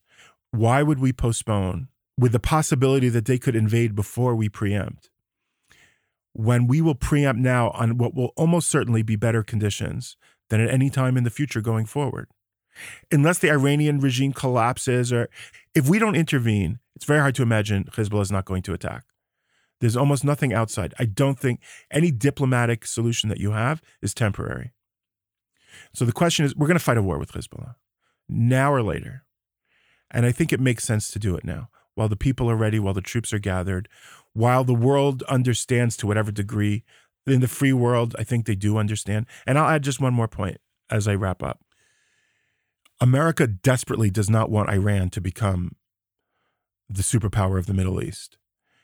Why 0.51 0.83
would 0.83 0.99
we 0.99 1.13
postpone 1.13 1.89
with 2.17 2.31
the 2.31 2.39
possibility 2.39 3.09
that 3.09 3.25
they 3.25 3.37
could 3.37 3.55
invade 3.55 3.95
before 3.95 4.35
we 4.35 4.49
preempt? 4.49 5.09
When 6.33 6.67
we 6.67 6.81
will 6.81 6.95
preempt 6.95 7.41
now 7.41 7.71
on 7.71 7.97
what 7.97 8.15
will 8.15 8.31
almost 8.35 8.69
certainly 8.69 9.03
be 9.03 9.15
better 9.15 9.43
conditions 9.43 10.15
than 10.49 10.61
at 10.61 10.69
any 10.69 10.89
time 10.89 11.17
in 11.17 11.23
the 11.23 11.29
future 11.29 11.61
going 11.61 11.85
forward. 11.85 12.27
Unless 13.11 13.39
the 13.39 13.51
Iranian 13.51 13.99
regime 13.99 14.33
collapses 14.33 15.11
or 15.11 15.29
if 15.75 15.87
we 15.89 15.99
don't 15.99 16.15
intervene, 16.15 16.79
it's 16.95 17.05
very 17.05 17.19
hard 17.19 17.35
to 17.35 17.43
imagine 17.43 17.85
Hezbollah 17.85 18.21
is 18.21 18.31
not 18.31 18.45
going 18.45 18.61
to 18.63 18.73
attack. 18.73 19.03
There's 19.79 19.97
almost 19.97 20.23
nothing 20.23 20.53
outside. 20.53 20.93
I 20.99 21.05
don't 21.05 21.39
think 21.39 21.59
any 21.89 22.11
diplomatic 22.11 22.85
solution 22.85 23.29
that 23.29 23.39
you 23.39 23.51
have 23.51 23.81
is 24.01 24.13
temporary. 24.13 24.71
So 25.93 26.05
the 26.05 26.11
question 26.11 26.45
is 26.45 26.55
we're 26.55 26.67
going 26.67 26.77
to 26.77 26.83
fight 26.83 26.97
a 26.97 27.01
war 27.01 27.17
with 27.17 27.31
Hezbollah 27.31 27.75
now 28.29 28.71
or 28.71 28.83
later. 28.83 29.23
And 30.09 30.25
I 30.25 30.31
think 30.31 30.53
it 30.53 30.59
makes 30.59 30.83
sense 30.83 31.09
to 31.11 31.19
do 31.19 31.35
it 31.35 31.43
now 31.43 31.69
while 31.95 32.07
the 32.07 32.15
people 32.15 32.49
are 32.49 32.55
ready, 32.55 32.79
while 32.79 32.93
the 32.93 33.01
troops 33.01 33.33
are 33.33 33.39
gathered, 33.39 33.89
while 34.33 34.63
the 34.63 34.73
world 34.73 35.23
understands 35.23 35.97
to 35.97 36.07
whatever 36.07 36.31
degree. 36.31 36.83
In 37.27 37.41
the 37.41 37.47
free 37.47 37.73
world, 37.73 38.15
I 38.17 38.23
think 38.23 38.45
they 38.45 38.55
do 38.55 38.77
understand. 38.77 39.27
And 39.45 39.59
I'll 39.59 39.69
add 39.69 39.83
just 39.83 40.01
one 40.01 40.13
more 40.13 40.27
point 40.27 40.57
as 40.89 41.07
I 41.07 41.13
wrap 41.13 41.43
up. 41.43 41.59
America 43.01 43.47
desperately 43.47 44.11
does 44.11 44.29
not 44.29 44.51
want 44.51 44.69
Iran 44.69 45.09
to 45.09 45.19
become 45.19 45.75
the 46.87 47.01
superpower 47.01 47.57
of 47.57 47.65
the 47.65 47.73
Middle 47.73 48.01
East. 48.01 48.37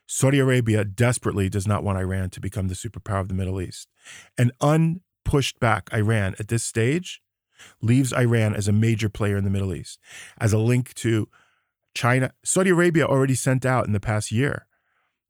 Saudi 0.07 0.39
Arabia 0.39 0.83
desperately 0.83 1.50
does 1.50 1.67
not 1.67 1.83
want 1.83 2.00
Iran 2.00 2.31
to 2.31 2.39
become 2.39 2.67
the 2.67 2.74
superpower 2.74 3.19
of 3.19 3.27
the 3.27 3.36
Middle 3.36 3.62
East. 3.62 3.89
An 4.38 4.51
unpushed 4.59 5.59
back 5.59 5.89
Iran 5.93 6.33
at 6.39 6.47
this 6.47 6.63
stage 6.63 7.21
leaves 7.81 8.12
Iran 8.12 8.55
as 8.55 8.67
a 8.67 8.71
major 8.71 9.09
player 9.09 9.38
in 9.38 9.43
the 9.43 9.50
Middle 9.51 9.74
East, 9.74 10.00
as 10.39 10.51
a 10.51 10.57
link 10.57 10.95
to 10.95 11.27
China. 11.93 12.31
Saudi 12.43 12.71
Arabia 12.71 13.05
already 13.05 13.36
sent 13.36 13.65
out 13.65 13.86
in 13.86 13.93
the 13.93 14.00
past 14.00 14.31
year 14.31 14.65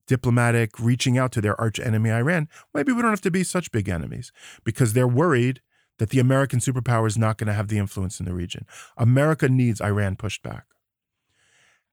diplomatic 0.08 0.80
reaching 0.80 1.18
out 1.18 1.34
to 1.34 1.42
their 1.42 1.60
arch 1.60 1.80
enemy 1.82 2.10
Iran. 2.10 2.48
Maybe 2.74 2.94
we 2.94 3.02
don't 3.02 3.12
have 3.12 3.22
to 3.22 3.32
be 3.32 3.44
such 3.44 3.74
big 3.74 3.90
enemies 3.90 4.32
because 4.64 4.94
they're 4.94 5.08
worried 5.08 5.62
that 6.00 6.10
the 6.10 6.20
American 6.20 6.60
superpower 6.60 7.08
is 7.08 7.18
not 7.18 7.38
going 7.38 7.48
to 7.48 7.54
have 7.54 7.68
the 7.68 7.78
influence 7.78 8.20
in 8.20 8.26
the 8.26 8.34
region. 8.34 8.66
America 8.98 9.50
needs 9.50 9.82
Iran 9.82 10.16
pushed 10.16 10.44
back. 10.44 10.66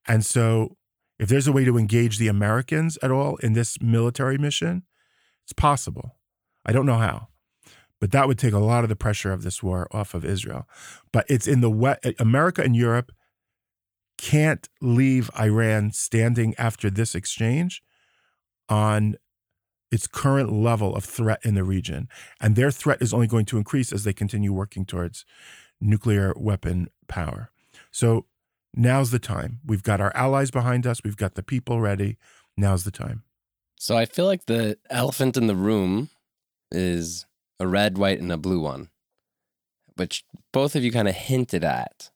And 0.07 0.25
so, 0.25 0.77
if 1.19 1.29
there's 1.29 1.47
a 1.47 1.53
way 1.53 1.65
to 1.65 1.79
engage 1.79 2.19
the 2.19 2.29
Americans 2.29 2.99
at 3.03 3.11
all 3.11 3.37
in 3.37 3.53
this 3.53 3.81
military 3.81 4.37
mission, 4.37 4.83
it's 5.45 5.53
possible. 5.53 6.17
I 6.67 6.73
don't 6.73 6.87
know 6.87 6.99
how, 6.99 7.29
but 8.01 8.11
that 8.11 8.27
would 8.27 8.39
take 8.39 8.53
a 8.53 8.59
lot 8.59 8.85
of 8.85 8.89
the 8.89 8.97
pressure 8.97 9.33
of 9.33 9.43
this 9.43 9.63
war 9.63 9.89
off 9.93 10.15
of 10.15 10.25
Israel. 10.25 10.69
But 11.13 11.25
it's 11.29 11.47
in 11.47 11.61
the 11.61 11.71
West, 11.71 12.01
America 12.19 12.63
and 12.63 12.75
Europe 12.75 13.13
can't 14.19 14.69
leave 14.81 15.31
Iran 15.39 15.93
standing 15.93 16.55
after 16.57 16.91
this 16.91 17.15
exchange 17.15 17.83
on 18.69 19.17
its 19.95 20.07
current 20.07 20.53
level 20.53 20.95
of 20.95 21.05
threat 21.05 21.41
in 21.45 21.55
the 21.55 21.65
region. 21.65 22.09
And 22.41 22.57
their 22.57 22.71
threat 22.71 23.01
is 23.01 23.15
only 23.15 23.29
going 23.29 23.47
to 23.47 23.59
increase 23.59 23.93
as 23.93 24.05
they 24.05 24.13
continue 24.13 24.53
working 24.53 24.85
towards 24.85 25.25
nuclear 25.81 26.35
weapon 26.37 26.89
power. 27.09 27.51
So 27.91 28.27
now's 28.75 29.11
the 29.11 29.19
time. 29.19 29.61
We've 29.65 29.83
got 29.83 30.01
our 30.01 30.13
allies 30.17 30.51
behind 30.51 30.87
us, 30.87 31.05
we've 31.05 31.17
got 31.17 31.35
the 31.35 31.43
people 31.43 31.81
ready. 31.81 32.19
Now's 32.57 32.85
the 32.85 32.91
time. 32.91 33.23
So 33.77 33.97
I 33.97 34.07
feel 34.07 34.27
like 34.27 34.47
the 34.47 34.79
elephant 34.91 35.37
in 35.37 35.47
the 35.47 35.57
room 35.57 36.11
is 36.71 37.27
a 37.61 37.67
red, 37.67 37.99
white, 37.99 38.21
and 38.21 38.33
a 38.33 38.37
blue 38.37 38.61
one. 38.61 38.89
which 39.97 40.25
both 40.53 40.75
of 40.77 40.85
you 40.85 40.91
kind 40.93 41.09
of 41.09 41.15
hinted 41.15 41.65
at 41.65 42.11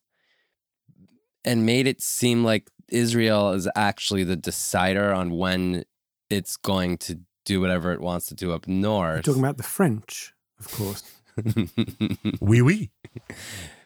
and 1.45 1.65
made 1.65 1.87
it 1.87 2.01
seem 2.01 2.43
like 2.43 2.69
Israel 2.89 3.51
is 3.51 3.67
actually 3.75 4.23
the 4.23 4.35
decider 4.35 5.13
on 5.13 5.31
when 5.31 5.85
it's 6.29 6.57
going 6.57 6.97
to 6.97 7.19
do 7.49 7.59
whatever 7.59 7.91
it 7.91 7.99
wants 7.99 8.27
to 8.27 8.35
do 8.35 8.53
up 8.53 8.67
north. 8.67 9.15
You're 9.15 9.33
talking 9.33 9.43
about 9.43 9.57
the 9.57 9.63
French, 9.63 10.33
of 10.59 10.71
course. 10.71 11.03
Oui, 12.41 12.61
oui. 12.61 12.91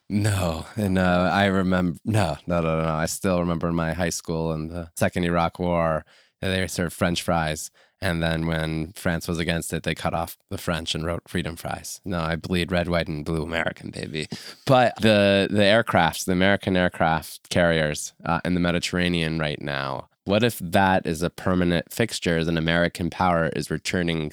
No, 0.10 0.66
and 0.76 0.98
uh, 0.98 1.30
I 1.32 1.46
remember 1.46 1.98
no, 2.04 2.38
no, 2.48 2.62
no, 2.62 2.82
no. 2.82 2.90
I 2.90 3.06
still 3.06 3.40
remember 3.40 3.70
in 3.70 3.76
my 3.76 3.94
high 3.94 4.10
school 4.10 4.52
in 4.54 4.68
the 4.68 4.90
Second 4.98 5.24
Iraq 5.24 5.60
War, 5.60 6.04
they 6.42 6.68
served 6.68 6.94
French 6.94 7.22
fries, 7.22 7.70
and 8.02 8.22
then 8.22 8.48
when 8.48 8.92
France 8.94 9.28
was 9.28 9.38
against 9.40 9.72
it, 9.72 9.84
they 9.84 9.96
cut 9.96 10.14
off 10.14 10.36
the 10.50 10.58
French 10.58 10.94
and 10.96 11.06
wrote 11.06 11.30
freedom 11.30 11.56
fries. 11.56 12.02
No, 12.04 12.20
I 12.20 12.36
bleed 12.36 12.72
red, 12.72 12.90
white, 12.90 13.08
and 13.08 13.24
blue 13.24 13.44
American, 13.44 13.92
baby. 13.92 14.28
But 14.66 14.96
the 15.00 15.48
the 15.50 15.62
aircrafts, 15.62 16.26
the 16.26 16.34
American 16.34 16.76
aircraft 16.76 17.50
carriers 17.50 18.14
uh, 18.26 18.42
in 18.44 18.56
the 18.56 18.60
Mediterranean 18.60 19.40
right 19.40 19.62
now. 19.62 20.10
What 20.26 20.44
if 20.44 20.60
that 20.60 21.06
is 21.06 21.22
a 21.22 21.30
permanent 21.30 21.92
fixture 21.92 22.38
as 22.38 22.48
an 22.48 22.58
American 22.58 23.10
power 23.10 23.48
is 23.56 23.70
returning 23.70 24.32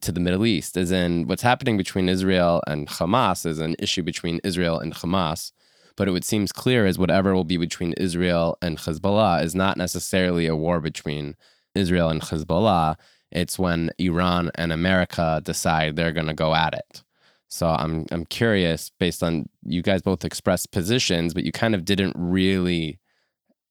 to 0.00 0.12
the 0.12 0.20
Middle 0.20 0.46
East, 0.46 0.76
as 0.76 0.92
in 0.92 1.26
what's 1.26 1.42
happening 1.42 1.76
between 1.76 2.08
Israel 2.08 2.62
and 2.66 2.88
Hamas 2.88 3.44
is 3.44 3.58
an 3.58 3.74
issue 3.78 4.02
between 4.02 4.40
Israel 4.44 4.78
and 4.78 4.94
Hamas. 4.94 5.52
But 5.96 6.08
it 6.08 6.12
would 6.12 6.24
seems 6.24 6.52
clear 6.52 6.86
as 6.86 6.98
whatever 6.98 7.34
will 7.34 7.44
be 7.44 7.56
between 7.56 7.92
Israel 7.94 8.56
and 8.62 8.78
Hezbollah 8.78 9.42
is 9.42 9.54
not 9.54 9.76
necessarily 9.76 10.46
a 10.46 10.56
war 10.56 10.80
between 10.80 11.36
Israel 11.74 12.08
and 12.08 12.22
Hezbollah. 12.22 12.96
It's 13.30 13.58
when 13.58 13.90
Iran 13.98 14.50
and 14.54 14.72
America 14.72 15.40
decide 15.44 15.96
they're 15.96 16.12
going 16.12 16.26
to 16.26 16.34
go 16.34 16.54
at 16.54 16.74
it. 16.74 17.02
So 17.48 17.68
I'm 17.68 18.06
I'm 18.10 18.24
curious, 18.24 18.90
based 18.98 19.22
on 19.22 19.48
you 19.64 19.82
guys 19.82 20.02
both 20.02 20.24
expressed 20.24 20.72
positions, 20.72 21.34
but 21.34 21.44
you 21.44 21.52
kind 21.52 21.74
of 21.74 21.84
didn't 21.84 22.14
really 22.16 22.98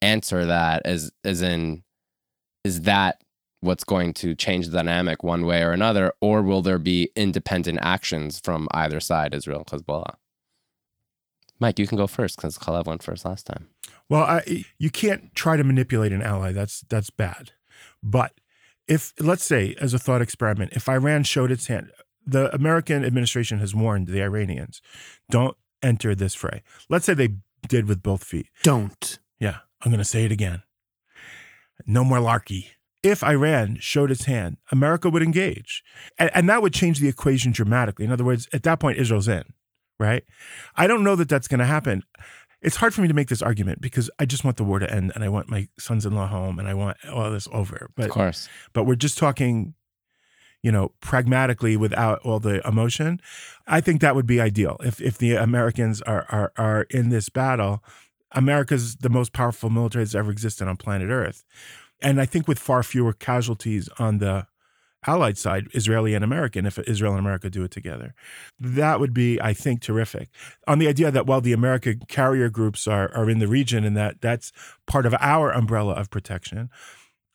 answer 0.02 0.46
that 0.46 0.82
as 0.86 1.12
as 1.24 1.42
in 1.42 1.84
is 2.64 2.82
that 2.82 3.22
what's 3.62 3.84
going 3.84 4.14
to 4.14 4.36
change 4.36 4.68
the 4.68 4.78
dynamic 4.78 5.24
one 5.24 5.46
way 5.46 5.62
or 5.62 5.72
another, 5.72 6.14
or 6.20 6.42
will 6.42 6.62
there 6.62 6.80
be 6.80 7.10
independent 7.16 7.80
actions 7.82 8.40
from 8.44 8.68
either 8.72 9.00
side, 9.00 9.34
Israel 9.34 9.64
and 9.70 9.82
Hezbollah? 9.82 10.16
Mike, 11.60 11.78
you 11.78 11.86
can 11.86 11.98
go 11.98 12.08
first 12.08 12.38
because 12.38 12.58
Calev 12.58 12.88
went 12.88 13.04
first 13.04 13.24
last 13.24 13.46
time. 13.46 13.68
Well, 14.10 14.24
I, 14.24 14.66
you 14.80 14.90
can't 14.90 15.34
try 15.36 15.58
to 15.58 15.64
manipulate 15.64 16.12
an 16.12 16.22
ally. 16.24 16.52
That's 16.52 16.82
that's 16.90 17.12
bad. 17.12 17.52
But 18.04 18.34
if 18.88 19.14
let's 19.20 19.46
say, 19.46 19.76
as 19.80 19.94
a 19.94 20.00
thought 20.00 20.22
experiment, 20.22 20.74
if 20.74 20.90
Iran 20.90 21.24
showed 21.24 21.52
its 21.52 21.68
hand, 21.68 21.92
the 22.26 22.54
American 22.54 23.06
administration 23.06 23.60
has 23.60 23.76
warned 23.76 24.08
the 24.08 24.22
Iranians, 24.22 24.82
don't 25.30 25.56
enter 25.84 26.16
this 26.16 26.34
fray. 26.34 26.64
Let's 26.90 27.06
say 27.06 27.14
they 27.14 27.36
did 27.68 27.88
with 27.88 28.02
both 28.02 28.24
feet. 28.24 28.48
Don't. 28.64 29.20
Yeah, 29.40 29.60
I'm 29.82 29.92
going 29.92 30.00
to 30.00 30.06
say 30.06 30.26
it 30.26 30.32
again. 30.32 30.64
No 31.86 32.04
more 32.04 32.20
larky. 32.20 32.72
If 33.04 33.24
Iran 33.24 33.78
showed 33.80 34.12
its 34.12 34.26
hand, 34.26 34.58
America 34.72 35.10
would 35.10 35.24
engage. 35.24 35.84
And, 36.20 36.30
and, 36.36 36.48
that 36.50 36.62
would 36.62 36.74
change 36.74 37.00
the 37.00 37.08
equation 37.08 37.52
dramatically. 37.52 38.06
In 38.06 38.12
other 38.12 38.24
words, 38.24 38.48
at 38.54 38.62
that 38.64 38.80
point, 38.80 39.00
Israel's 39.00 39.28
in, 39.28 39.44
right? 40.00 40.24
I 40.76 40.86
don't 40.86 41.04
know 41.04 41.16
that 41.16 41.28
that's 41.28 41.48
going 41.48 41.60
to 41.60 41.66
happen. 41.66 42.04
It's 42.62 42.76
hard 42.76 42.94
for 42.94 43.02
me 43.02 43.08
to 43.08 43.14
make 43.16 43.28
this 43.28 43.42
argument 43.42 43.82
because 43.82 44.12
I 44.20 44.26
just 44.26 44.44
want 44.44 44.58
the 44.58 44.64
war 44.64 44.78
to 44.78 44.94
end 44.94 45.12
and 45.16 45.24
I 45.24 45.30
want 45.30 45.50
my 45.50 45.68
sons 45.80 46.06
in 46.06 46.14
law 46.14 46.28
home 46.28 46.60
and 46.60 46.68
I 46.68 46.76
want 46.76 46.98
all 47.12 47.32
this 47.32 47.48
over. 47.52 47.90
But, 47.96 48.06
of 48.06 48.12
course. 48.12 48.48
But 48.72 48.84
we're 48.84 48.94
just 48.94 49.18
talking, 49.18 49.74
you 50.62 50.72
know, 50.72 50.92
pragmatically 51.02 51.76
without 51.76 52.20
all 52.20 52.40
the 52.40 52.66
emotion. 52.68 53.20
I 53.66 53.82
think 53.82 54.00
that 54.02 54.14
would 54.14 54.28
be 54.28 54.40
ideal. 54.40 54.78
If, 54.82 55.02
if 55.02 55.18
the 55.18 55.38
Americans 55.38 56.04
are, 56.04 56.28
are, 56.30 56.54
are 56.56 56.84
in 56.92 57.10
this 57.10 57.30
battle, 57.30 57.84
America's 58.34 58.98
the 58.98 59.10
most 59.10 59.34
powerful 59.34 59.70
military 59.70 60.04
that's 60.04 60.16
ever 60.16 60.32
existed 60.32 60.68
on 60.68 60.78
planet 60.78 61.10
Earth 61.10 61.44
and 62.02 62.20
I 62.20 62.26
think 62.26 62.48
with 62.48 62.60
far 62.60 62.84
fewer 62.84 63.14
casualties 63.14 63.88
on 64.00 64.18
the 64.18 64.48
Allied 65.08 65.38
side, 65.38 65.68
Israeli 65.74 66.14
and 66.14 66.24
American, 66.24 66.68
if 66.68 66.78
Israel 66.78 67.14
and 67.14 67.20
America 67.20 67.50
do 67.50 67.64
it 67.64 67.72
together. 67.72 68.14
That 68.60 69.00
would 69.00 69.16
be, 69.16 69.42
I 69.42 69.52
think, 69.52 69.82
terrific. 69.82 70.30
On 70.68 70.78
the 70.78 70.88
idea 70.88 71.10
that 71.10 71.26
while 71.26 71.42
the 71.42 71.54
American 71.54 72.02
carrier 72.08 72.50
groups 72.50 72.88
are, 72.88 73.12
are 73.16 73.28
in 73.28 73.40
the 73.40 73.48
region 73.48 73.84
and 73.84 73.98
that 73.98 74.22
that's 74.22 74.52
part 74.86 75.08
of 75.08 75.16
our 75.20 75.52
umbrella 75.52 75.94
of 75.94 76.12
protection, 76.12 76.70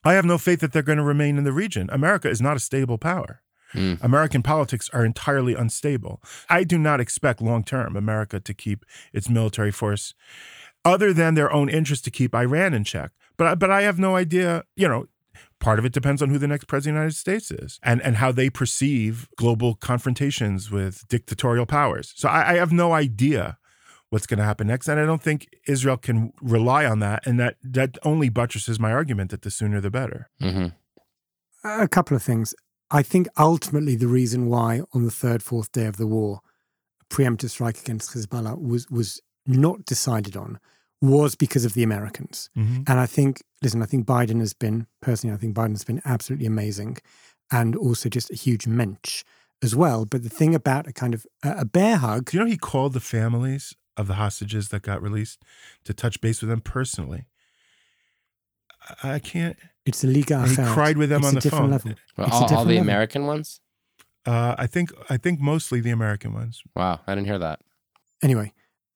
I 0.04 0.12
have 0.14 0.24
no 0.24 0.38
faith 0.38 0.60
that 0.60 0.72
they're 0.72 0.82
going 0.82 0.98
to 0.98 1.04
remain 1.04 1.38
in 1.38 1.44
the 1.44 1.52
region. 1.52 1.88
America 1.90 2.30
is 2.30 2.40
not 2.40 2.56
a 2.56 2.60
stable 2.60 2.98
power. 2.98 3.42
Mm. 3.74 4.00
American 4.00 4.44
politics 4.44 4.88
are 4.92 5.04
entirely 5.04 5.54
unstable. 5.54 6.22
I 6.48 6.62
do 6.62 6.78
not 6.78 7.00
expect 7.00 7.42
long 7.42 7.64
term 7.64 7.96
America 7.96 8.38
to 8.38 8.54
keep 8.54 8.84
its 9.12 9.28
military 9.28 9.72
force, 9.72 10.14
other 10.86 11.12
than 11.12 11.34
their 11.34 11.52
own 11.52 11.68
interest 11.68 12.04
to 12.04 12.10
keep 12.10 12.34
Iran 12.34 12.72
in 12.72 12.84
check. 12.84 13.10
But 13.36 13.58
but 13.58 13.70
I 13.70 13.82
have 13.82 13.98
no 13.98 14.16
idea. 14.16 14.64
You 14.76 14.88
know, 14.88 15.06
part 15.58 15.78
of 15.78 15.84
it 15.84 15.92
depends 15.92 16.22
on 16.22 16.30
who 16.30 16.38
the 16.38 16.46
next 16.46 16.66
president 16.66 16.96
of 16.96 17.00
the 17.00 17.00
United 17.02 17.16
States 17.16 17.50
is 17.50 17.80
and 17.82 18.00
and 18.02 18.16
how 18.16 18.32
they 18.32 18.48
perceive 18.48 19.28
global 19.36 19.74
confrontations 19.74 20.70
with 20.70 21.06
dictatorial 21.08 21.66
powers. 21.66 22.14
So 22.16 22.28
I, 22.28 22.52
I 22.52 22.54
have 22.54 22.72
no 22.72 22.92
idea 22.92 23.58
what's 24.10 24.26
going 24.26 24.38
to 24.38 24.44
happen 24.44 24.68
next, 24.68 24.88
and 24.88 25.00
I 25.00 25.04
don't 25.04 25.22
think 25.22 25.48
Israel 25.66 25.96
can 25.96 26.32
rely 26.40 26.86
on 26.86 27.00
that. 27.00 27.26
And 27.26 27.38
that 27.40 27.56
that 27.62 27.98
only 28.04 28.28
buttresses 28.28 28.78
my 28.78 28.92
argument 28.92 29.30
that 29.32 29.42
the 29.42 29.50
sooner 29.50 29.80
the 29.80 29.90
better. 29.90 30.30
Mm-hmm. 30.40 30.68
A 31.68 31.88
couple 31.88 32.16
of 32.16 32.22
things. 32.22 32.54
I 32.92 33.02
think 33.02 33.26
ultimately 33.36 33.96
the 33.96 34.06
reason 34.06 34.46
why 34.46 34.82
on 34.94 35.02
the 35.04 35.10
third, 35.10 35.42
fourth 35.42 35.72
day 35.72 35.86
of 35.86 35.96
the 35.96 36.06
war, 36.06 36.40
a 37.02 37.12
preemptive 37.12 37.50
strike 37.50 37.80
against 37.80 38.14
Hezbollah 38.14 38.56
was 38.62 38.88
was 38.88 39.20
not 39.46 39.84
decided 39.84 40.36
on 40.36 40.58
was 41.02 41.34
because 41.34 41.64
of 41.64 41.74
the 41.74 41.82
Americans. 41.82 42.50
Mm-hmm. 42.56 42.82
And 42.86 43.00
I 43.00 43.06
think, 43.06 43.42
listen, 43.62 43.82
I 43.82 43.86
think 43.86 44.06
Biden 44.06 44.40
has 44.40 44.54
been, 44.54 44.86
personally, 45.02 45.34
I 45.34 45.38
think 45.38 45.54
Biden 45.54 45.72
has 45.72 45.84
been 45.84 46.00
absolutely 46.04 46.46
amazing 46.46 46.98
and 47.50 47.76
also 47.76 48.08
just 48.08 48.30
a 48.30 48.34
huge 48.34 48.66
mensch 48.66 49.22
as 49.62 49.76
well. 49.76 50.04
But 50.04 50.22
the 50.22 50.28
thing 50.28 50.54
about 50.54 50.86
a 50.86 50.92
kind 50.92 51.14
of 51.14 51.26
a 51.42 51.64
bear 51.64 51.96
hug. 51.96 52.30
Do 52.30 52.36
you 52.36 52.44
know 52.44 52.50
he 52.50 52.56
called 52.56 52.92
the 52.92 53.00
families 53.00 53.74
of 53.96 54.06
the 54.06 54.14
hostages 54.14 54.68
that 54.68 54.82
got 54.82 55.02
released 55.02 55.42
to 55.84 55.94
touch 55.94 56.20
base 56.20 56.40
with 56.40 56.50
them 56.50 56.60
personally? 56.60 57.26
I 59.02 59.18
can't. 59.18 59.56
It's 59.84 60.02
a 60.04 60.06
legal 60.06 60.42
He 60.42 60.56
cried 60.56 60.96
with 60.96 61.10
them 61.10 61.20
it's 61.20 61.28
on 61.28 61.34
the 61.34 61.50
phone. 61.50 61.70
Level. 61.70 61.92
Well, 62.16 62.28
all, 62.30 62.42
all, 62.42 62.64
the 62.64 62.74
level. 62.74 62.78
American 62.78 63.26
ones. 63.26 63.60
Uh, 64.24 64.54
I 64.58 64.66
think 64.66 64.92
I 65.08 65.16
think 65.16 65.40
mostly 65.40 65.80
the 65.80 65.90
American 65.90 66.32
ones. 66.32 66.62
Wow, 66.74 67.00
I 67.06 67.14
didn't 67.14 67.28
hear 67.28 67.38
that. 67.38 67.60
Anyway, 68.22 68.52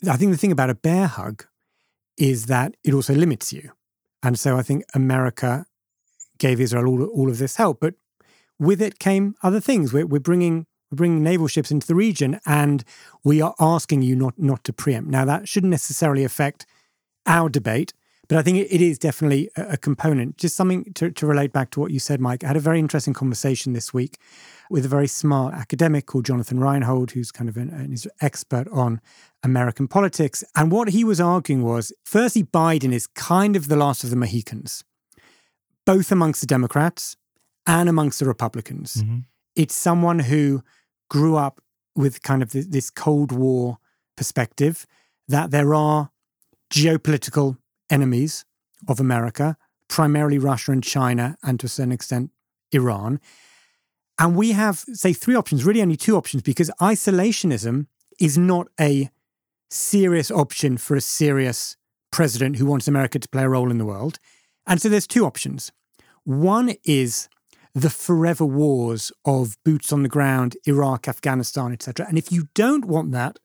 I 0.09 0.17
think 0.17 0.33
the 0.33 0.37
thing 0.37 0.53
about 0.53 0.71
a 0.71 0.75
bear 0.75 1.07
hug 1.07 1.45
is 2.17 2.47
that 2.47 2.75
it 2.85 2.95
also 2.95 3.15
limits 3.15 3.53
you. 3.53 3.73
And 4.23 4.39
so 4.39 4.57
I 4.57 4.63
think 4.63 4.85
America 4.95 5.67
gave 6.39 6.61
Israel 6.61 6.87
all, 6.87 7.05
all 7.05 7.29
of 7.31 7.39
this 7.39 7.57
help, 7.57 7.81
but 7.81 7.95
with 8.59 8.83
it 8.83 8.99
came 8.99 9.35
other 9.43 9.61
things. 9.61 9.93
We're, 9.93 10.07
we're 10.07 10.21
bringing 10.21 10.67
bringing 10.93 11.23
naval 11.23 11.47
ships 11.47 11.71
into 11.71 11.87
the 11.87 11.95
region, 11.95 12.41
and 12.45 12.83
we 13.23 13.41
are 13.41 13.55
asking 13.61 14.03
you 14.03 14.17
not 14.17 14.39
not 14.39 14.65
to 14.65 14.73
preempt. 14.73 15.11
Now 15.11 15.25
that 15.25 15.49
shouldn't 15.49 15.71
necessarily 15.71 16.25
affect 16.25 16.67
our 17.27 17.49
debate, 17.49 17.93
but 18.31 18.39
I 18.39 18.43
think 18.43 18.59
it, 18.59 18.73
it 18.73 18.81
is 18.81 18.97
definitely 18.97 19.51
a, 19.57 19.71
a 19.71 19.77
component. 19.77 20.39
Just 20.39 20.55
something 20.55 20.85
to, 20.95 21.11
to 21.11 21.27
relate 21.27 21.53
back 21.53 21.71
to 21.73 21.81
what 21.81 21.91
you 21.91 21.99
said, 21.99 22.21
Mike. 22.21 22.45
I 22.45 22.47
had 22.47 22.57
a 22.57 22.61
very 22.61 22.79
interesting 22.79 23.13
conversation 23.13 23.73
this 23.73 23.93
week 23.93 24.19
with 24.71 24.85
a 24.85 24.89
very 24.89 25.09
smart 25.09 25.53
academic 25.53 26.07
called 26.07 26.27
Jonathan 26.27 26.61
Rynhold, 26.61 27.11
who's 27.11 27.33
kind 27.33 27.51
of 27.51 27.57
an, 27.57 27.71
an 27.71 27.93
expert 28.21 28.69
on 28.69 29.01
American 29.43 29.89
politics. 29.89 30.45
And 30.55 30.71
what 30.71 30.91
he 30.91 31.03
was 31.03 31.21
arguing 31.21 31.65
was 31.65 31.93
firstly, 32.05 32.45
Biden 32.45 32.93
is 32.93 33.09
kind 33.09 33.57
of 33.57 33.67
the 33.67 33.75
last 33.75 34.05
of 34.05 34.11
the 34.11 34.17
Mohicans, 34.17 34.85
both 35.85 36.13
amongst 36.13 36.41
the 36.41 36.47
Democrats 36.47 37.17
and 37.67 37.89
amongst 37.89 38.21
the 38.21 38.27
Republicans. 38.27 38.99
Mm-hmm. 38.99 39.19
It's 39.57 39.75
someone 39.75 40.21
who 40.21 40.63
grew 41.09 41.37
up 41.37 41.61
with 41.97 42.23
kind 42.23 42.45
of 42.45 42.53
this 42.53 42.91
Cold 42.91 43.33
War 43.33 43.79
perspective 44.17 44.87
that 45.27 45.51
there 45.51 45.75
are 45.75 46.11
geopolitical 46.73 47.57
enemies 47.91 48.45
of 48.89 49.01
America, 49.01 49.57
primarily 49.89 50.39
Russia 50.39 50.73
and 50.73 50.83
China, 50.83 51.37
and 51.43 51.61
to 51.61 51.67
a 51.67 51.69
certain 51.69 51.93
extent, 51.93 52.31
Iran. 52.73 53.21
And 54.19 54.37
we 54.37 54.53
have, 54.53 54.79
say, 54.79 55.13
three 55.13 55.35
options, 55.35 55.65
really 55.65 55.83
only 55.83 55.97
two 55.97 56.17
options, 56.17 56.43
because 56.43 56.71
isolationism 56.81 57.87
is 58.19 58.39
not 58.39 58.69
a 58.79 59.11
serious 59.71 60.31
option 60.31 60.77
for 60.77 60.97
a 60.97 61.01
serious 61.01 61.77
president 62.11 62.57
who 62.57 62.67
wants 62.67 62.89
America 62.89 63.19
to 63.19 63.29
play 63.29 63.45
a 63.45 63.49
role 63.49 63.71
in 63.71 63.79
the 63.79 63.87
world. 63.87 64.19
And 64.67 64.81
so 64.81 64.89
there's 64.89 65.07
two 65.07 65.25
options. 65.25 65.73
One 66.25 66.75
is 66.85 67.29
the 67.75 67.91
forever 67.91 68.45
wars 68.45 69.13
of 69.25 69.57
boots 69.65 69.93
on 69.93 70.03
the 70.03 70.09
ground, 70.09 70.57
Iraq, 70.67 71.09
Afghanistan, 71.09 71.73
etc. 71.73 72.07
And 72.07 72.19
if 72.19 72.33
you 72.33 72.49
don't 72.55 72.85
want 72.85 73.13
that, 73.13 73.39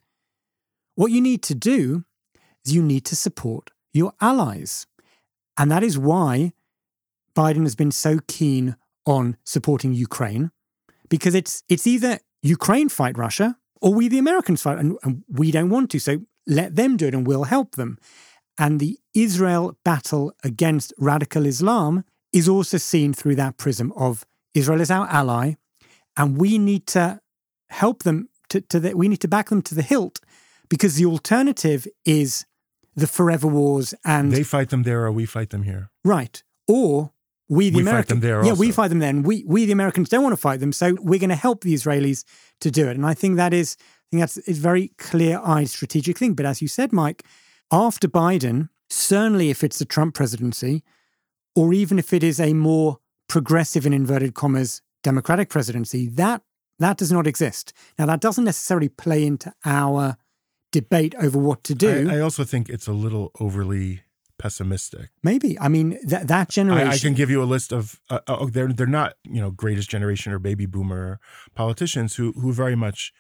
what 0.96 1.12
you 1.12 1.22
need 1.22 1.44
to 1.44 1.56
do 1.56 2.06
is 2.66 2.74
you 2.74 2.82
need 2.82 3.06
to 3.06 3.16
support 3.16 3.70
your 3.96 4.14
allies. 4.22 4.86
And 5.58 5.72
that 5.72 5.84
is 5.84 5.98
why 5.98 6.54
Biden 7.36 7.64
has 7.64 7.76
been 7.76 7.92
so 7.92 8.20
keen 8.28 8.76
on 9.06 9.38
supporting 9.44 9.94
Ukraine 9.94 10.52
because 11.10 11.36
it's 11.36 11.64
it's 11.70 11.88
either 11.88 12.20
Ukraine 12.42 12.90
fight 12.90 13.18
Russia 13.18 13.58
or 13.82 13.94
we, 13.94 14.08
the 14.08 14.18
Americans, 14.18 14.62
fight, 14.62 14.80
and, 14.80 14.98
and 15.04 15.24
we 15.30 15.52
don't 15.52 15.70
want 15.70 15.92
to. 15.92 16.00
So 16.00 16.22
let 16.48 16.76
them 16.76 16.98
do 16.98 17.08
it 17.08 17.14
and 17.14 17.28
we'll 17.28 17.44
help 17.44 17.76
them. 17.76 17.98
And 18.58 18.80
the 18.80 18.98
Israel 19.14 19.78
battle 19.84 20.34
against 20.44 20.94
radical 20.98 21.46
Islam 21.46 22.04
is 22.32 22.48
also 22.50 22.78
seen 22.78 23.14
through 23.14 23.36
that 23.36 23.58
prism 23.58 23.92
of 23.94 24.26
Israel 24.54 24.82
is 24.82 24.90
our 24.90 25.08
ally, 25.08 25.56
and 26.16 26.38
we 26.38 26.58
need 26.58 26.88
to 26.88 27.20
help 27.70 28.04
them 28.04 28.30
to, 28.50 28.62
to 28.62 28.80
the, 28.80 28.94
we 28.96 29.08
need 29.08 29.22
to 29.22 29.28
back 29.28 29.50
them 29.50 29.62
to 29.64 29.76
the 29.76 29.82
hilt 29.82 30.20
because 30.70 30.96
the 30.96 31.06
alternative 31.06 31.88
is 32.06 32.46
the 32.96 33.08
forever 33.08 33.48
wars 33.48 33.94
and 34.04 34.32
They 34.32 34.44
fight 34.44 34.70
them 34.70 34.84
there 34.84 35.06
or 35.06 35.12
we 35.12 35.26
fight 35.26 35.50
them 35.50 35.64
here. 35.64 35.90
right. 36.04 36.42
Or 36.68 37.12
we 37.48 37.70
the 37.70 37.76
We 37.76 37.82
Americans 37.82 38.24
yeah 38.24 38.54
we 38.54 38.72
fight 38.72 38.88
them 38.88 39.00
then. 39.00 39.22
We 39.22 39.44
we 39.46 39.66
the 39.66 39.72
Americans 39.72 40.10
don't 40.10 40.24
want 40.24 40.34
to 40.34 40.42
fight 40.42 40.60
them 40.60 40.72
so 40.72 40.96
we're 41.00 41.20
going 41.20 41.30
to 41.30 41.36
help 41.36 41.62
the 41.62 41.74
Israelis 41.76 42.24
to 42.62 42.72
do 42.72 42.88
it. 42.88 42.96
And 42.98 43.06
I 43.06 43.14
think 43.14 43.36
that 43.36 43.54
is 43.54 43.78
I 43.80 44.06
think 44.10 44.22
that's 44.22 44.40
a 44.48 44.54
very 44.54 44.92
clear 44.98 45.40
eyed 45.44 45.70
strategic 45.70 46.18
thing. 46.18 46.34
But 46.34 46.46
as 46.48 46.62
you 46.62 46.68
said 46.68 46.92
Mike 46.92 47.24
after 47.72 48.08
Biden 48.08 48.70
certainly 48.90 49.50
if 49.52 49.64
it's 49.64 49.78
the 49.78 49.86
Trump 49.86 50.16
presidency 50.16 50.84
or 51.56 51.74
even 51.74 52.00
if 52.00 52.14
it 52.14 52.24
is 52.24 52.40
a 52.40 52.54
more 52.54 52.98
progressive 53.28 53.86
in 53.86 53.94
inverted 53.94 54.34
commas 54.34 54.82
democratic 55.04 55.50
presidency 55.50 56.08
that 56.08 56.42
that 56.80 56.98
does 56.98 57.12
not 57.12 57.28
exist. 57.28 57.74
Now 58.00 58.06
that 58.08 58.22
doesn't 58.22 58.44
necessarily 58.44 58.90
play 58.90 59.24
into 59.26 59.54
our 59.66 60.18
debate 60.82 61.14
over 61.26 61.38
what 61.40 61.64
to 61.64 61.74
do 61.74 62.10
I, 62.10 62.18
I 62.18 62.20
also 62.20 62.44
think 62.44 62.70
it's 62.70 62.88
a 62.88 62.98
little 63.06 63.32
overly 63.40 64.02
pessimistic. 64.38 65.08
maybe 65.24 65.58
i 65.60 65.70
mean 65.76 65.88
that 66.14 66.28
that 66.28 66.50
generation 66.50 66.90
I, 66.90 66.96
I 66.96 66.98
can 66.98 67.14
give 67.14 67.30
you 67.30 67.42
a 67.42 67.50
list 67.56 67.72
of 67.72 68.02
uh, 68.10 68.20
oh, 68.28 68.50
they're 68.56 68.74
they're 68.78 68.98
not 69.02 69.14
you 69.36 69.42
know 69.42 69.50
greatest 69.50 69.90
generation 69.90 70.34
or 70.34 70.40
baby 70.40 70.66
boomer 70.66 71.20
politicians 71.62 72.16
who 72.18 72.34
who 72.42 72.52
very 72.64 72.76
much 72.76 73.14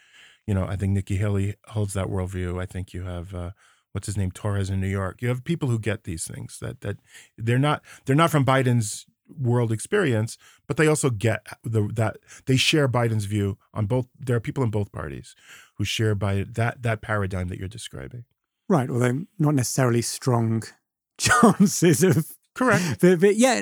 you 0.47 0.53
know 0.53 0.65
I 0.65 0.75
think 0.75 0.93
Nikki 0.93 1.17
Haley 1.17 1.55
holds 1.69 1.93
that 1.93 2.07
worldview. 2.07 2.61
I 2.61 2.65
think 2.65 2.93
you 2.93 3.03
have 3.03 3.33
uh, 3.33 3.51
what's 3.91 4.07
his 4.07 4.17
name 4.17 4.31
Torres 4.31 4.69
in 4.69 4.79
New 4.81 4.87
York. 4.87 5.21
You 5.21 5.29
have 5.29 5.43
people 5.43 5.69
who 5.69 5.79
get 5.79 6.03
these 6.03 6.25
things 6.25 6.59
that 6.61 6.81
that 6.81 6.97
they're 7.37 7.59
not 7.59 7.81
they're 8.05 8.15
not 8.15 8.31
from 8.31 8.45
Biden's 8.45 9.05
world 9.27 9.71
experience, 9.71 10.37
but 10.67 10.77
they 10.77 10.87
also 10.87 11.09
get 11.09 11.45
the 11.63 11.89
that 11.93 12.17
they 12.45 12.57
share 12.57 12.87
Biden's 12.87 13.25
view 13.25 13.57
on 13.73 13.85
both. 13.85 14.07
There 14.19 14.35
are 14.35 14.39
people 14.41 14.63
in 14.63 14.69
both 14.71 14.91
parties 14.91 15.35
who 15.77 15.85
share 15.85 16.15
by 16.15 16.45
that 16.53 16.83
that 16.83 17.01
paradigm 17.01 17.47
that 17.49 17.59
you're 17.59 17.67
describing. 17.67 18.25
Right, 18.67 18.89
although 18.89 19.25
not 19.37 19.55
necessarily 19.55 20.01
strong 20.01 20.63
chances 21.17 22.03
of. 22.03 22.31
Correct. 22.53 22.97
But, 23.01 23.19
but 23.19 23.35
yeah, 23.35 23.61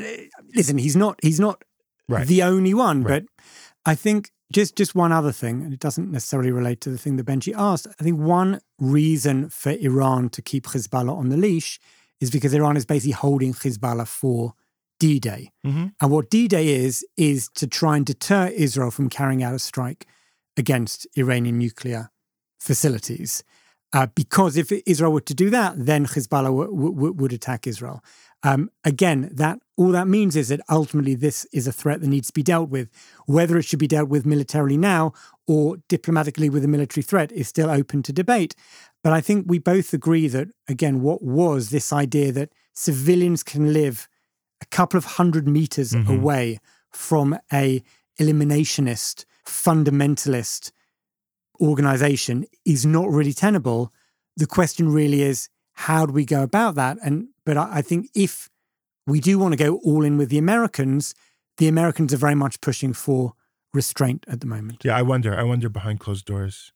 listen, 0.56 0.78
he's 0.78 0.95
not 0.95 1.19
he's 1.21 1.39
not 1.39 1.63
Right. 2.10 2.28
the 2.28 2.43
only 2.43 2.73
one. 2.73 3.04
Right. 3.04 3.23
But 3.23 3.45
I 3.86 3.95
think 3.95 4.32
just 4.52 4.76
just 4.76 4.93
one 4.93 5.12
other 5.12 5.32
thing, 5.32 5.62
and 5.63 5.73
it 5.73 5.80
doesn't 5.80 6.12
necessarily 6.12 6.52
relate 6.52 6.80
to 6.82 6.89
the 6.89 6.97
thing 6.97 7.15
that 7.17 7.26
Benji 7.26 7.54
asked. 7.58 7.88
I 7.99 8.04
think 8.04 8.19
one 8.19 8.60
reason 8.80 9.49
for 9.49 9.71
Iran 9.71 10.30
to 10.30 10.41
keep 10.41 10.65
Hezbollah 10.65 11.17
on 11.17 11.30
the 11.30 11.38
leash 11.38 11.80
is 12.19 12.30
because 12.30 12.54
Iran 12.54 12.78
is 12.78 12.86
basically 12.86 13.13
holding 13.13 13.54
Hezbollah 13.54 14.08
for 14.08 14.54
D-Day. 15.04 15.52
Mhm. 15.68 15.86
And 16.00 16.12
what 16.12 16.30
D-Day 16.30 16.66
is 16.86 17.06
is 17.18 17.50
to 17.56 17.66
try 17.80 17.94
and 17.98 18.06
deter 18.06 18.44
Israel 18.66 18.92
from 18.98 19.10
carrying 19.10 19.44
out 19.44 19.54
a 19.54 19.60
strike 19.60 20.02
against 20.56 21.06
Iranian 21.18 21.58
nuclear 21.58 22.02
facilities. 22.68 23.44
Uh, 23.92 24.08
because 24.22 24.54
if 24.56 24.72
Israel 24.94 25.12
were 25.12 25.28
to 25.32 25.34
do 25.44 25.50
that, 25.58 25.72
then 25.89 26.02
Hezbollah 26.06 26.54
w- 26.60 26.94
w- 27.00 27.16
would 27.20 27.34
attack 27.34 27.68
Israel. 27.68 28.00
Um, 28.44 28.62
again, 28.86 29.20
that 29.34 29.60
all 29.80 29.92
that 29.98 30.08
means 30.08 30.34
is 30.42 30.48
that 30.48 30.62
ultimately 30.80 31.16
this 31.16 31.46
is 31.52 31.68
a 31.68 31.78
threat 31.82 32.00
that 32.02 32.13
needs 32.16 32.28
to 32.28 32.34
be 32.42 32.44
dealt 32.54 32.70
with. 32.70 32.88
Whether 33.38 33.58
it 33.58 33.66
should 33.66 33.84
be 33.86 33.94
dealt 33.96 34.10
with 34.10 34.26
militarily 34.34 34.78
now 34.78 35.04
or 35.54 35.63
diplomatically 35.89 36.50
with 36.50 36.63
a 36.63 36.74
military 36.76 37.04
threat 37.04 37.30
is 37.34 37.48
still 37.56 37.70
open 37.70 38.04
to 38.04 38.13
debate. 38.13 38.56
But 39.04 39.12
I 39.12 39.22
think 39.28 39.46
we 39.48 39.60
both 39.60 39.94
agree 39.94 40.28
that 40.30 40.48
again, 40.76 40.96
what 41.08 41.22
was 41.22 41.62
this 41.70 41.92
idea 42.06 42.32
that 42.32 42.54
civilians 42.74 43.44
can 43.44 43.74
live 43.74 44.08
a 44.63 44.67
couple 44.78 44.97
of 44.97 45.06
hundred 45.19 45.45
meters 45.58 45.89
Mhm. 45.93 46.08
away 46.17 46.45
from 47.06 47.28
a 47.63 47.65
eliminationist, 48.21 49.26
fundamentalist 49.45 50.71
organization 51.62 52.45
is 52.65 52.86
not 52.86 53.08
really 53.17 53.34
tenable. 53.34 53.91
The 54.38 54.47
question 54.47 54.89
really 54.99 55.21
is 55.21 55.49
how 55.73 56.06
do 56.08 56.13
we 56.13 56.26
go 56.26 56.41
about 56.43 56.76
that? 56.76 56.97
And 57.06 57.15
but 57.45 57.58
I, 57.58 57.65
I 57.80 57.82
think 57.82 58.02
if 58.15 58.49
we 59.08 59.19
do 59.19 59.34
want 59.39 59.52
to 59.58 59.63
go 59.65 59.71
all 59.84 60.04
in 60.06 60.17
with 60.17 60.30
the 60.30 60.38
Americans, 60.38 61.13
the 61.58 61.67
Americans 61.67 62.13
are 62.13 62.17
very 62.28 62.36
much 62.36 62.62
pushing 62.62 62.93
for 62.93 63.34
restraint 63.73 64.23
at 64.28 64.39
the 64.41 64.47
moment. 64.47 64.78
Yeah, 64.86 64.95
I 64.97 65.02
wonder. 65.02 65.32
I 65.38 65.43
wonder 65.43 65.69
behind 65.69 65.99
closed 65.99 66.26
doors 66.26 66.71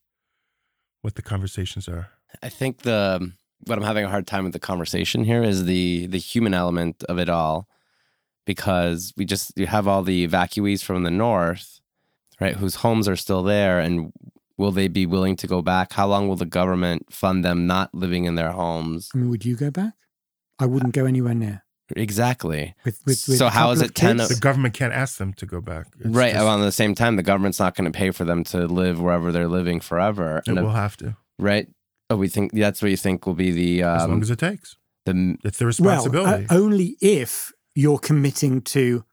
what 1.02 1.14
the 1.14 1.22
conversations 1.22 1.88
are. 1.88 2.08
I 2.42 2.48
think 2.48 2.82
the 2.82 3.32
what 3.66 3.78
I'm 3.78 3.84
having 3.84 4.04
a 4.04 4.08
hard 4.08 4.26
time 4.26 4.44
with 4.44 4.52
the 4.52 4.58
conversation 4.70 5.24
here 5.24 5.42
is 5.42 5.64
the 5.64 6.06
the 6.06 6.18
human 6.18 6.54
element 6.54 7.02
of 7.08 7.18
it 7.18 7.28
all, 7.28 7.68
because 8.48 9.12
we 9.16 9.24
just 9.26 9.52
you 9.56 9.66
have 9.66 9.86
all 9.86 10.02
the 10.02 10.26
evacuees 10.26 10.82
from 10.82 11.02
the 11.04 11.10
north, 11.10 11.80
right, 12.40 12.56
whose 12.56 12.76
homes 12.76 13.06
are 13.06 13.14
still 13.16 13.42
there, 13.44 13.78
and 13.78 14.10
will 14.56 14.72
they 14.72 14.88
be 14.88 15.04
willing 15.06 15.36
to 15.36 15.46
go 15.46 15.60
back? 15.62 15.92
How 15.92 16.08
long 16.08 16.26
will 16.26 16.34
the 16.36 16.46
government 16.46 17.12
fund 17.12 17.44
them 17.44 17.66
not 17.66 17.94
living 17.94 18.24
in 18.24 18.34
their 18.34 18.50
homes? 18.50 19.10
I 19.14 19.18
mean, 19.18 19.30
would 19.30 19.44
you 19.44 19.54
go 19.54 19.70
back? 19.70 19.92
I 20.58 20.66
wouldn't 20.66 20.94
go 20.94 21.04
anywhere 21.04 21.34
near. 21.34 21.62
Exactly. 21.96 22.74
With, 22.84 23.00
with, 23.06 23.24
with 23.28 23.38
So 23.38 23.46
a 23.46 23.50
how 23.50 23.60
couple 23.60 23.72
is 23.72 23.80
of 23.82 23.86
it 23.90 23.94
10 23.94 24.16
kids? 24.18 24.28
The 24.30 24.40
government 24.40 24.74
can't 24.74 24.92
ask 24.92 25.18
them 25.18 25.32
to 25.34 25.46
go 25.46 25.60
back. 25.60 25.86
It's 26.00 26.08
right. 26.08 26.32
just- 26.32 26.44
Well, 26.44 26.58
at 26.60 26.64
the 26.64 26.72
same 26.72 26.94
time, 26.94 27.16
the 27.16 27.22
government's 27.22 27.58
not 27.60 27.74
going 27.76 27.90
to 27.90 27.96
pay 27.96 28.10
for 28.10 28.24
them 28.24 28.44
to 28.44 28.66
live 28.66 29.00
wherever 29.00 29.30
they're 29.32 29.48
living 29.48 29.80
forever. 29.80 30.38
it 30.38 30.48
And, 30.48 30.60
will 30.60 30.70
have 30.72 30.96
to, 30.98 31.16
right. 31.38 31.68
Oh, 32.10 32.16
we 32.16 32.28
think 32.28 32.52
that's 32.52 32.80
what 32.82 32.90
you 32.90 32.96
think 32.96 33.26
will 33.26 33.34
be 33.34 33.50
the 33.50 33.82
as 33.82 34.02
long 34.02 34.12
um, 34.14 34.22
as 34.22 34.30
it 34.30 34.38
takes. 34.38 34.76
the 35.06 35.36
It's 35.44 35.58
the 35.58 35.64
Well, 35.64 35.68
responsibility. 35.68 36.46
uh, 36.50 36.54
only 36.58 36.96
if 37.00 37.52
you're 37.82 37.98
committing 38.10 38.60
to 38.74 39.04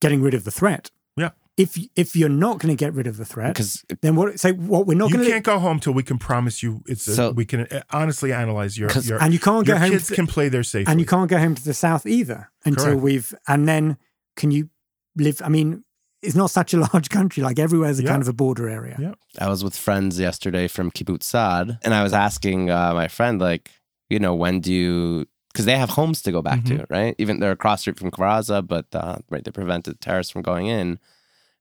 getting 0.00 0.22
rid 0.22 0.34
of 0.34 0.44
the 0.44 0.50
threat. 0.50 0.90
Yeah. 1.16 1.30
If 1.56 1.76
if 1.96 2.14
you're 2.16 2.28
not 2.46 2.58
going 2.60 2.74
to 2.74 2.84
get 2.84 2.94
rid 2.94 3.06
of 3.06 3.16
the 3.16 3.24
threat, 3.24 3.52
because 3.54 3.84
then 4.00 4.14
what? 4.16 4.38
Say 4.40 4.52
what 4.52 4.86
we're 4.86 4.96
not 4.96 5.10
you 5.10 5.16
going 5.16 5.26
to. 5.26 5.32
can't 5.32 5.44
go 5.44 5.58
home 5.58 5.78
till 5.80 5.92
we 5.92 6.02
can 6.04 6.18
promise 6.18 6.62
you 6.62 6.82
it's. 6.86 7.06
A, 7.08 7.14
So- 7.14 7.30
we 7.32 7.44
can 7.44 7.60
uh, 7.66 7.82
honestly 7.90 8.32
analyze 8.32 8.78
your 8.78 8.88
'Cause- 8.88 9.08
your, 9.08 9.20
and 9.22 9.32
you 9.34 9.40
can't 9.40 9.66
go 9.66 9.76
home. 9.76 9.90
kids 9.90 10.08
to, 10.08 10.14
can 10.14 10.26
play 10.26 10.48
there 10.48 10.62
safely. 10.62 10.90
and 10.90 11.00
you 11.00 11.06
can't 11.06 11.28
go 11.28 11.38
home 11.38 11.54
to 11.56 11.64
the 11.64 11.74
south 11.74 12.06
either 12.06 12.50
until 12.64 12.84
Correct. 12.84 13.00
we've. 13.02 13.34
And 13.48 13.68
then 13.68 13.96
can 14.36 14.50
you 14.52 14.70
live? 15.16 15.42
I 15.44 15.48
mean, 15.48 15.84
it's 16.22 16.36
not 16.36 16.50
such 16.50 16.72
a 16.72 16.78
large 16.92 17.08
country. 17.10 17.42
Like 17.42 17.58
everywhere's 17.58 17.98
a 17.98 18.04
Yeah. 18.04 18.10
kind 18.10 18.22
of 18.22 18.28
a 18.28 18.32
border 18.32 18.68
area. 18.68 18.96
Yeah. 18.98 19.14
I 19.38 19.48
was 19.48 19.62
with 19.64 19.76
friends 19.76 20.18
yesterday 20.18 20.66
from 20.68 20.90
Kibbutz 20.92 21.24
Sa'ad, 21.24 21.78
and 21.82 21.92
I 21.94 22.02
was 22.02 22.12
asking 22.14 22.70
uh, 22.70 22.94
my 22.94 23.08
friend, 23.08 23.38
like, 23.40 23.70
you 24.08 24.18
know, 24.18 24.34
when 24.34 24.60
do 24.60 24.72
you? 24.72 25.26
Because 25.52 25.64
they 25.64 25.76
have 25.76 25.90
homes 25.90 26.22
to 26.22 26.32
go 26.32 26.42
back 26.42 26.64
to, 26.64 26.86
right? 26.90 27.14
Even 27.18 27.40
they're 27.40 27.50
across 27.50 27.80
the 27.80 27.82
street 27.82 27.98
from 27.98 28.10
Kfar 28.12 28.38
Aza, 28.38 28.66
but 28.66 28.86
uh, 28.92 29.18
right, 29.30 29.42
they 29.42 29.50
prevented 29.50 30.00
terrorists 30.00 30.32
from 30.32 30.42
going 30.42 30.66
in, 30.66 30.98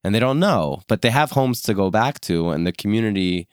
and 0.03 0.13
they 0.13 0.19
don't 0.19 0.39
know, 0.39 0.81
but 0.87 1.01
they 1.01 1.09
have 1.09 1.31
homes 1.31 1.61
to 1.63 1.73
go 1.73 1.89
back 1.89 2.19
to, 2.21 2.49
and 2.49 2.67
the 2.67 2.71
community, 2.71 3.47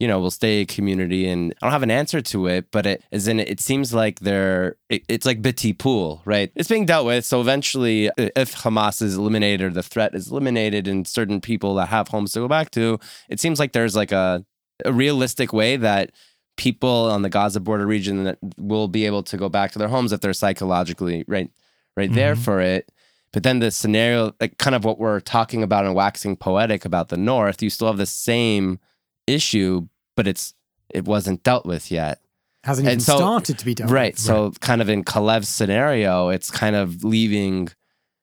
you 0.00 0.08
know, 0.08 0.18
will 0.18 0.32
stay 0.32 0.62
a 0.62 0.66
community. 0.66 1.28
And 1.28 1.54
I 1.62 1.66
don't 1.66 1.72
have 1.72 1.84
an 1.84 1.92
answer 1.92 2.20
to 2.20 2.46
it, 2.48 2.72
but 2.72 2.86
it 2.86 3.04
is 3.12 3.28
in. 3.28 3.38
It 3.38 3.60
seems 3.60 3.94
like 3.94 4.18
they're. 4.20 4.76
It, 4.88 5.04
it's 5.08 5.24
like 5.26 5.42
biti 5.42 5.78
pool, 5.78 6.22
right? 6.24 6.50
It's 6.56 6.68
being 6.68 6.86
dealt 6.86 7.06
with. 7.06 7.24
So 7.24 7.40
eventually, 7.40 8.10
if 8.16 8.56
Hamas 8.56 9.00
is 9.00 9.14
eliminated 9.16 9.62
or 9.62 9.70
the 9.70 9.82
threat 9.82 10.14
is 10.14 10.30
eliminated, 10.30 10.88
and 10.88 11.06
certain 11.06 11.40
people 11.40 11.74
that 11.76 11.88
have 11.88 12.08
homes 12.08 12.32
to 12.32 12.40
go 12.40 12.48
back 12.48 12.70
to, 12.72 12.98
it 13.28 13.38
seems 13.38 13.60
like 13.60 13.72
there's 13.72 13.94
like 13.94 14.12
a 14.12 14.44
a 14.84 14.92
realistic 14.92 15.52
way 15.52 15.76
that 15.76 16.10
people 16.58 17.10
on 17.10 17.22
the 17.22 17.30
Gaza 17.30 17.60
border 17.60 17.86
region 17.86 18.24
that 18.24 18.36
will 18.58 18.88
be 18.88 19.06
able 19.06 19.22
to 19.22 19.36
go 19.38 19.48
back 19.48 19.70
to 19.72 19.78
their 19.78 19.88
homes 19.88 20.12
if 20.12 20.20
they're 20.20 20.34
psychologically 20.34 21.24
right 21.26 21.50
right 21.96 22.12
there 22.12 22.34
Mhm. 22.34 22.44
for 22.44 22.60
it. 22.60 22.92
But 23.32 23.42
then 23.44 23.58
the 23.60 23.70
scenario, 23.70 24.34
like 24.40 24.58
kind 24.58 24.74
of 24.76 24.84
what 24.84 24.98
we're 24.98 25.20
talking 25.20 25.62
about 25.62 25.84
and 25.86 25.94
waxing 25.94 26.36
poetic 26.36 26.84
about 26.84 27.08
the 27.08 27.16
North, 27.16 27.62
you 27.62 27.70
still 27.70 27.86
have 27.88 27.96
the 27.96 28.06
same 28.06 28.78
issue, 29.26 29.88
but 30.16 30.26
it's 30.28 30.54
it 30.90 31.04
wasn't 31.04 31.42
dealt 31.42 31.64
with 31.66 31.90
yet. 31.90 32.20
Hasn't 32.64 32.86
And 32.88 32.92
even 32.94 33.00
so- 33.00 33.16
started 33.16 33.58
to 33.58 33.64
be 33.64 33.74
done. 33.74 33.88
Right. 33.88 34.18
So 34.18 34.52
kind 34.60 34.80
of 34.82 34.88
in 34.88 35.04
Calev's 35.04 35.48
scenario, 35.48 36.28
it's 36.28 36.50
kind 36.50 36.76
of 36.76 37.04
leaving 37.04 37.68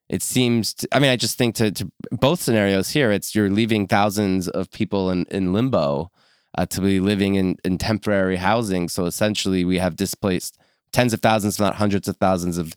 it 0.08 0.22
seems 0.22 0.74
to, 0.76 0.88
I 0.92 1.00
mean, 1.00 1.10
I 1.10 1.16
just 1.16 1.36
think 1.36 1.56
to, 1.56 1.72
to 1.72 1.92
both 2.12 2.40
scenarios 2.40 2.92
here, 2.92 3.12
it's 3.12 3.34
you're 3.34 3.50
leaving 3.50 3.88
thousands 3.88 4.48
of 4.48 4.70
people 4.70 5.10
in, 5.10 5.26
in 5.32 5.52
limbo 5.52 6.12
uh, 6.58 6.66
to 6.68 6.82
be 6.82 7.00
living 7.00 7.36
in, 7.36 7.58
in 7.64 7.78
temporary 7.78 8.38
housing. 8.38 8.90
So 8.90 9.06
essentially 9.06 9.66
we 9.66 9.78
have 9.80 9.96
displaced 9.96 10.58
tens 10.92 11.14
of 11.14 11.22
thousands, 11.22 11.56
if 11.56 11.60
not 11.60 11.76
hundreds 11.76 12.08
of 12.08 12.18
thousands 12.18 12.58
of 12.58 12.74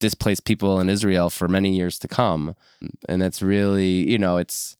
displaced 0.00 0.44
people 0.44 0.80
in 0.80 0.88
Israel 0.88 1.28
for 1.30 1.48
many 1.48 1.74
years 1.74 1.98
to 2.00 2.08
come. 2.08 2.54
And 3.08 3.20
that's 3.20 3.42
really, 3.42 4.08
you 4.10 4.18
know, 4.18 4.36
it's 4.36 4.76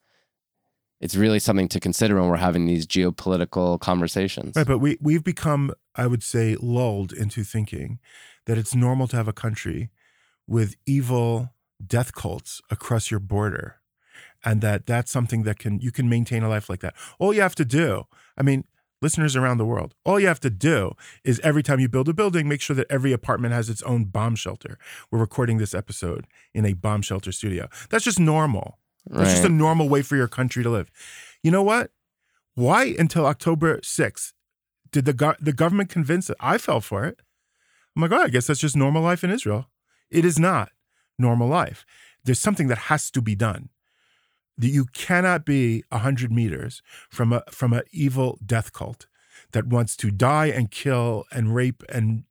it's 1.01 1.15
really 1.15 1.39
something 1.39 1.69
to 1.69 1.79
consider 1.79 2.21
when 2.21 2.29
we're 2.29 2.37
having 2.37 2.67
these 2.67 2.87
geopolitical 2.87 3.79
conversations. 3.79 4.57
Right, 4.57 4.67
but 4.67 4.79
we 4.79 4.99
we've 5.01 5.23
become, 5.23 5.73
I 5.95 6.07
would 6.07 6.23
say, 6.23 6.57
lulled 6.61 7.13
into 7.13 7.45
thinking 7.45 7.99
that 8.47 8.59
it's 8.59 8.75
normal 8.75 9.07
to 9.09 9.17
have 9.17 9.29
a 9.29 9.33
country 9.33 9.91
with 10.47 10.75
evil 10.87 11.51
death 11.85 12.13
cults 12.15 12.61
across 12.71 13.11
your 13.11 13.21
border, 13.21 13.78
and 14.45 14.61
that 14.61 14.87
that's 14.87 15.11
something 15.11 15.43
that 15.43 15.59
can 15.59 15.81
you 15.81 15.91
can 15.91 16.09
maintain 16.09 16.43
a 16.43 16.49
life 16.49 16.69
like 16.69 16.81
that. 16.81 16.95
All 17.19 17.35
you 17.35 17.41
have 17.41 17.55
to 17.57 17.65
do, 17.65 18.05
I 18.37 18.43
mean, 18.43 18.65
listeners 19.03 19.37
around 19.37 19.59
the 19.59 19.65
world, 19.65 19.95
all 20.05 20.19
you 20.21 20.27
have 20.27 20.41
to 20.41 20.51
do 20.51 20.93
is 21.25 21.41
every 21.41 21.63
time 21.63 21.81
you 21.81 21.89
build 21.89 22.09
a 22.09 22.15
building, 22.15 22.49
make 22.49 22.61
sure 22.61 22.77
that 22.77 22.87
every 22.91 23.13
apartment 23.13 23.55
has 23.55 23.69
its 23.69 23.83
own 23.83 24.05
bomb 24.05 24.37
shelter. 24.37 24.79
We're 25.11 25.19
recording 25.21 25.59
this 25.59 25.75
episode 25.75 26.27
in 26.55 26.65
a 26.65 26.73
bomb 26.75 27.03
shelter 27.03 27.33
studio. 27.33 27.69
That's 27.91 28.05
just 28.05 28.21
normal. 28.21 28.79
That's 29.07 29.31
just 29.31 29.45
a 29.45 29.49
normal 29.49 29.89
way 29.89 30.03
for 30.03 30.17
your 30.17 30.29
country 30.29 30.63
to 30.63 30.71
live. 30.71 30.91
You 31.43 31.51
know 31.51 31.63
what? 31.63 31.91
Why 32.55 32.95
until 32.99 33.25
October 33.25 33.79
6th 33.79 34.33
did 34.91 35.05
the 35.05 35.13
go- 35.13 35.37
the 35.41 35.53
government 35.53 35.91
convince 35.91 36.29
it? 36.29 36.37
I 36.41 36.59
fell 36.59 36.81
for 36.81 37.05
it. 37.05 37.21
I'm 37.95 38.03
like, 38.03 38.13
oh, 38.13 38.25
I 38.25 38.29
guess 38.29 38.47
that's 38.47 38.61
just 38.61 38.77
normal 38.77 39.03
life 39.03 39.25
in 39.25 39.31
Israel. 39.31 39.69
It 40.11 40.25
is 40.25 40.39
not 40.39 40.71
normal 41.19 41.49
life. 41.49 41.85
There's 42.25 42.41
something 42.41 42.69
that 42.69 42.79
has 42.79 43.11
to 43.13 43.23
be 43.23 43.35
done. 43.35 43.71
That 44.59 44.69
you 44.69 44.87
cannot 44.87 45.45
be 45.45 45.85
hundred 45.93 46.33
meters 46.33 46.83
from 47.09 47.33
a 47.33 47.43
from 47.51 47.73
an 47.73 47.83
evil 47.93 48.39
death 48.45 48.73
cult 48.73 49.07
that 49.53 49.67
wants 49.67 49.97
to 49.97 50.11
die 50.11 50.47
and 50.47 50.71
kill 50.71 51.25
and 51.33 51.55
rape 51.55 51.83
and 51.89 52.25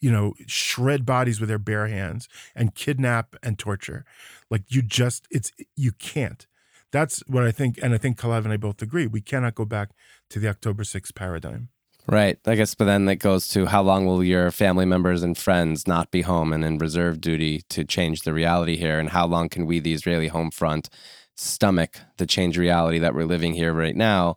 you 0.00 0.10
know 0.10 0.34
shred 0.46 1.06
bodies 1.06 1.38
with 1.40 1.48
their 1.48 1.58
bare 1.58 1.86
hands 1.86 2.28
and 2.54 2.74
kidnap 2.74 3.36
and 3.42 3.58
torture. 3.58 4.04
Like 4.50 4.64
you 4.68 4.82
just 4.82 5.26
it's 5.30 5.52
you 5.76 5.92
can't. 5.92 6.46
That's 6.92 7.20
what 7.26 7.44
I 7.44 7.50
think, 7.50 7.78
and 7.82 7.94
I 7.94 7.98
think 7.98 8.18
Calev 8.18 8.44
and 8.44 8.52
I 8.52 8.56
both 8.56 8.80
agree. 8.80 9.06
We 9.06 9.20
cannot 9.20 9.54
go 9.54 9.64
back 9.64 9.90
to 10.30 10.38
the 10.38 10.48
October 10.48 10.82
6th 10.82 11.14
paradigm. 11.14 11.68
Right. 12.08 12.38
I 12.46 12.54
guess, 12.54 12.74
but 12.76 12.84
then 12.84 13.06
that 13.06 13.16
goes 13.16 13.48
to 13.48 13.66
how 13.66 13.82
long 13.82 14.06
will 14.06 14.22
your 14.22 14.52
family 14.52 14.86
members 14.86 15.24
and 15.24 15.36
friends 15.36 15.88
not 15.88 16.12
be 16.12 16.22
home 16.22 16.52
and 16.52 16.64
in 16.64 16.78
reserve 16.78 17.20
duty 17.20 17.62
to 17.70 17.84
change 17.84 18.22
the 18.22 18.32
reality 18.32 18.76
here? 18.76 19.00
And 19.00 19.10
how 19.10 19.26
long 19.26 19.48
can 19.48 19.66
we, 19.66 19.80
the 19.80 19.92
Israeli 19.92 20.28
home 20.28 20.52
front, 20.52 20.88
stomach 21.36 22.00
the 22.16 22.26
change 22.26 22.58
reality 22.58 22.98
that 22.98 23.14
we're 23.14 23.26
living 23.26 23.54
here 23.54 23.72
right 23.72 23.96
now? 23.96 24.36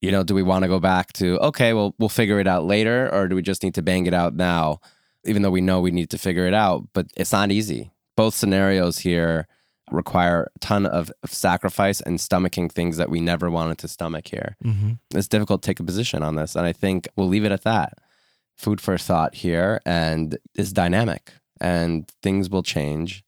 You 0.00 0.10
know, 0.10 0.24
do 0.24 0.34
we 0.34 0.42
want 0.42 0.64
to 0.64 0.68
go 0.68 0.80
back 0.80 1.12
to, 1.14 1.38
okay, 1.38 1.72
well, 1.74 1.94
we'll 1.98 2.08
figure 2.08 2.40
it 2.40 2.48
out 2.48 2.64
later, 2.64 3.08
or 3.12 3.28
do 3.28 3.36
we 3.36 3.42
just 3.42 3.62
need 3.62 3.74
to 3.74 3.82
bang 3.82 4.06
it 4.06 4.14
out 4.14 4.34
now, 4.34 4.80
even 5.24 5.42
though 5.42 5.50
we 5.50 5.60
know 5.60 5.80
we 5.80 5.92
need 5.92 6.10
to 6.10 6.18
figure 6.18 6.46
it 6.46 6.54
out? 6.54 6.88
But 6.92 7.06
it's 7.16 7.30
not 7.30 7.52
easy. 7.52 7.92
Both 8.16 8.34
scenarios 8.34 8.98
here 8.98 9.46
require 9.92 10.50
a 10.56 10.58
ton 10.58 10.86
of, 10.86 11.12
of 11.22 11.32
sacrifice 11.32 12.00
and 12.00 12.18
stomaching 12.18 12.70
things 12.70 12.96
that 12.96 13.10
we 13.10 13.20
never 13.20 13.50
wanted 13.50 13.78
to 13.78 13.88
stomach 13.88 14.28
here 14.28 14.56
Mm-hmm. 14.64 14.92
it's 15.14 15.28
difficult 15.28 15.62
to 15.62 15.66
take 15.66 15.80
a 15.80 15.84
position 15.84 16.22
on 16.22 16.34
this. 16.34 16.56
And 16.56 16.66
I 16.66 16.72
think 16.72 17.08
we'll 17.16 17.28
leave 17.28 17.44
it 17.44 17.52
at 17.52 17.62
that. 17.64 17.98
Food 18.56 18.80
for 18.80 18.96
thought 18.96 19.34
here 19.34 19.80
and 19.84 20.38
is 20.54 20.72
dynamic 20.72 21.32
and 21.60 22.08
things 22.22 22.48
will 22.48 22.62
change. 22.62 23.22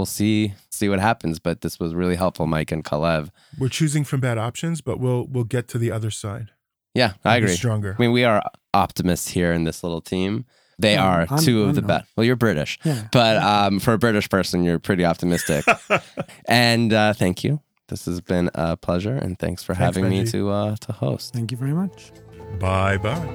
We'll 0.00 0.06
see 0.06 0.54
see 0.70 0.88
what 0.88 0.98
happens. 0.98 1.38
But 1.38 1.60
this 1.60 1.78
was 1.78 1.94
really 1.94 2.16
helpful, 2.16 2.46
Mike 2.46 2.72
and 2.72 2.82
Calev. 2.82 3.28
We're 3.58 3.68
choosing 3.68 4.02
from 4.04 4.20
bad 4.20 4.38
options, 4.38 4.80
but 4.80 4.98
we'll 4.98 5.26
we'll 5.26 5.44
get 5.44 5.68
to 5.68 5.78
the 5.78 5.90
other 5.92 6.10
side. 6.10 6.52
Yeah, 6.94 7.12
I 7.22 7.34
We'll 7.36 7.44
agree. 7.44 7.56
Stronger. 7.56 7.94
I 7.98 8.00
mean, 8.02 8.12
we 8.12 8.24
are 8.24 8.42
optimists 8.72 9.28
here 9.28 9.52
in 9.52 9.64
this 9.64 9.82
little 9.84 10.00
team. 10.00 10.46
They 10.78 10.94
Yeah, 10.94 11.04
are 11.04 11.26
I'm- 11.28 11.38
2 11.44 11.62
of 11.64 11.68
I'm 11.68 11.74
the 11.74 11.80
not. 11.82 11.86
best. 11.88 12.06
Well, 12.16 12.24
you're 12.24 12.34
British, 12.36 12.78
Yeah. 12.82 13.08
but 13.12 13.36
um, 13.36 13.78
for 13.78 13.92
a 13.92 13.98
British 13.98 14.30
person, 14.30 14.64
you're 14.64 14.78
pretty 14.78 15.04
optimistic. 15.04 15.66
and 16.46 16.92
uh, 16.94 17.12
thank 17.12 17.44
you. 17.44 17.60
This 17.88 18.06
has 18.06 18.22
been 18.22 18.48
a 18.54 18.78
pleasure, 18.78 19.14
and 19.16 19.38
thanks 19.38 19.62
for 19.62 19.74
Thanks, 19.74 19.96
having 19.96 20.08
me 20.10 20.24
to 20.28 20.48
uh, 20.48 20.76
to 20.80 20.92
host. 20.92 21.34
Thank 21.34 21.50
you 21.52 21.58
very 21.58 21.74
much. 21.74 22.12
bye 22.58 22.96
bye. 22.96 23.26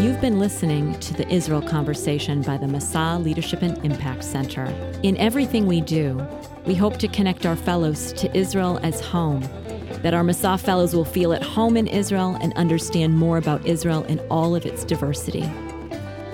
You've 0.00 0.20
been 0.20 0.38
listening 0.38 0.96
to 1.00 1.14
the 1.14 1.28
Israel 1.28 1.60
Conversation 1.60 2.42
by 2.42 2.56
the 2.56 2.66
Masa 2.66 3.20
Leadership 3.20 3.62
and 3.62 3.84
Impact 3.84 4.22
Center. 4.22 4.66
In 5.02 5.16
everything 5.16 5.66
we 5.66 5.80
do, 5.80 6.24
we 6.66 6.76
hope 6.76 6.98
to 6.98 7.08
connect 7.08 7.44
our 7.44 7.56
fellows 7.56 8.12
to 8.12 8.36
Israel 8.36 8.78
as 8.84 9.00
home, 9.00 9.40
that 10.02 10.14
our 10.14 10.22
Masa 10.22 10.60
fellows 10.60 10.94
will 10.94 11.04
feel 11.04 11.32
at 11.32 11.42
home 11.42 11.76
in 11.76 11.88
Israel 11.88 12.38
and 12.40 12.52
understand 12.54 13.18
more 13.18 13.38
about 13.38 13.66
Israel 13.66 14.04
in 14.04 14.20
all 14.30 14.54
of 14.54 14.64
its 14.66 14.84
diversity. 14.84 15.50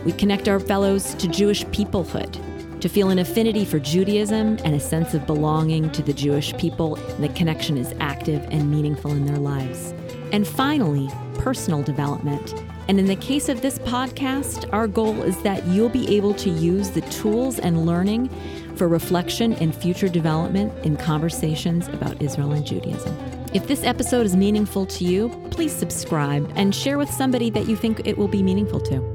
We 0.05 0.12
connect 0.12 0.46
our 0.46 0.61
fellows 0.61 1.14
to 1.14 1.27
Jewish 1.27 1.64
peoplehood, 1.66 2.81
to 2.81 2.88
feel 2.90 3.09
an 3.09 3.18
affinity 3.18 3.64
for 3.64 3.79
Judaism 3.79 4.59
and 4.62 4.74
a 4.74 4.81
sense 4.81 5.14
of 5.14 5.27
belonging 5.27 5.90
to 5.92 6.03
the 6.03 6.12
Jewish 6.12 6.55
people. 6.59 6.96
And 6.96 7.24
the 7.24 7.31
connection 7.31 7.79
is 7.79 7.94
active 7.98 8.46
and 8.50 8.70
meaningful 8.70 9.12
in 9.12 9.24
their 9.24 9.38
lives. 9.38 9.94
And 10.33 10.46
finally, 10.46 11.09
personal 11.38 11.83
development. 11.83 12.63
And 12.88 12.99
in 12.99 13.07
the 13.07 13.16
case 13.16 13.49
of 13.49 13.62
this 13.62 13.79
podcast, 13.81 14.70
our 14.73 14.87
goal 14.87 15.23
is 15.23 15.40
that 15.42 15.66
you'll 15.66 15.88
be 15.88 16.16
able 16.16 16.35
to 16.35 16.51
use 16.51 16.90
the 16.90 17.01
tools 17.03 17.59
and 17.59 17.87
learning 17.87 18.29
for 18.77 18.88
reflection 18.88 19.55
and 19.55 19.75
future 19.75 20.09
development 20.09 20.73
in 20.85 20.97
conversations 20.97 21.88
about 21.88 22.20
Israel 22.20 22.53
and 22.53 22.66
Judaism. 22.66 23.16
If 23.55 23.68
this 23.68 23.85
episode 23.85 24.27
is 24.27 24.35
meaningful 24.35 24.85
to 24.87 25.05
you, 25.05 25.29
please 25.51 25.73
subscribe 25.73 26.51
and 26.57 26.75
share 26.75 26.99
with 26.99 27.11
somebody 27.11 27.51
that 27.51 27.68
you 27.68 27.77
think 27.77 28.05
it 28.05 28.18
will 28.18 28.29
be 28.29 28.42
meaningful 28.42 28.81
to. 28.81 29.13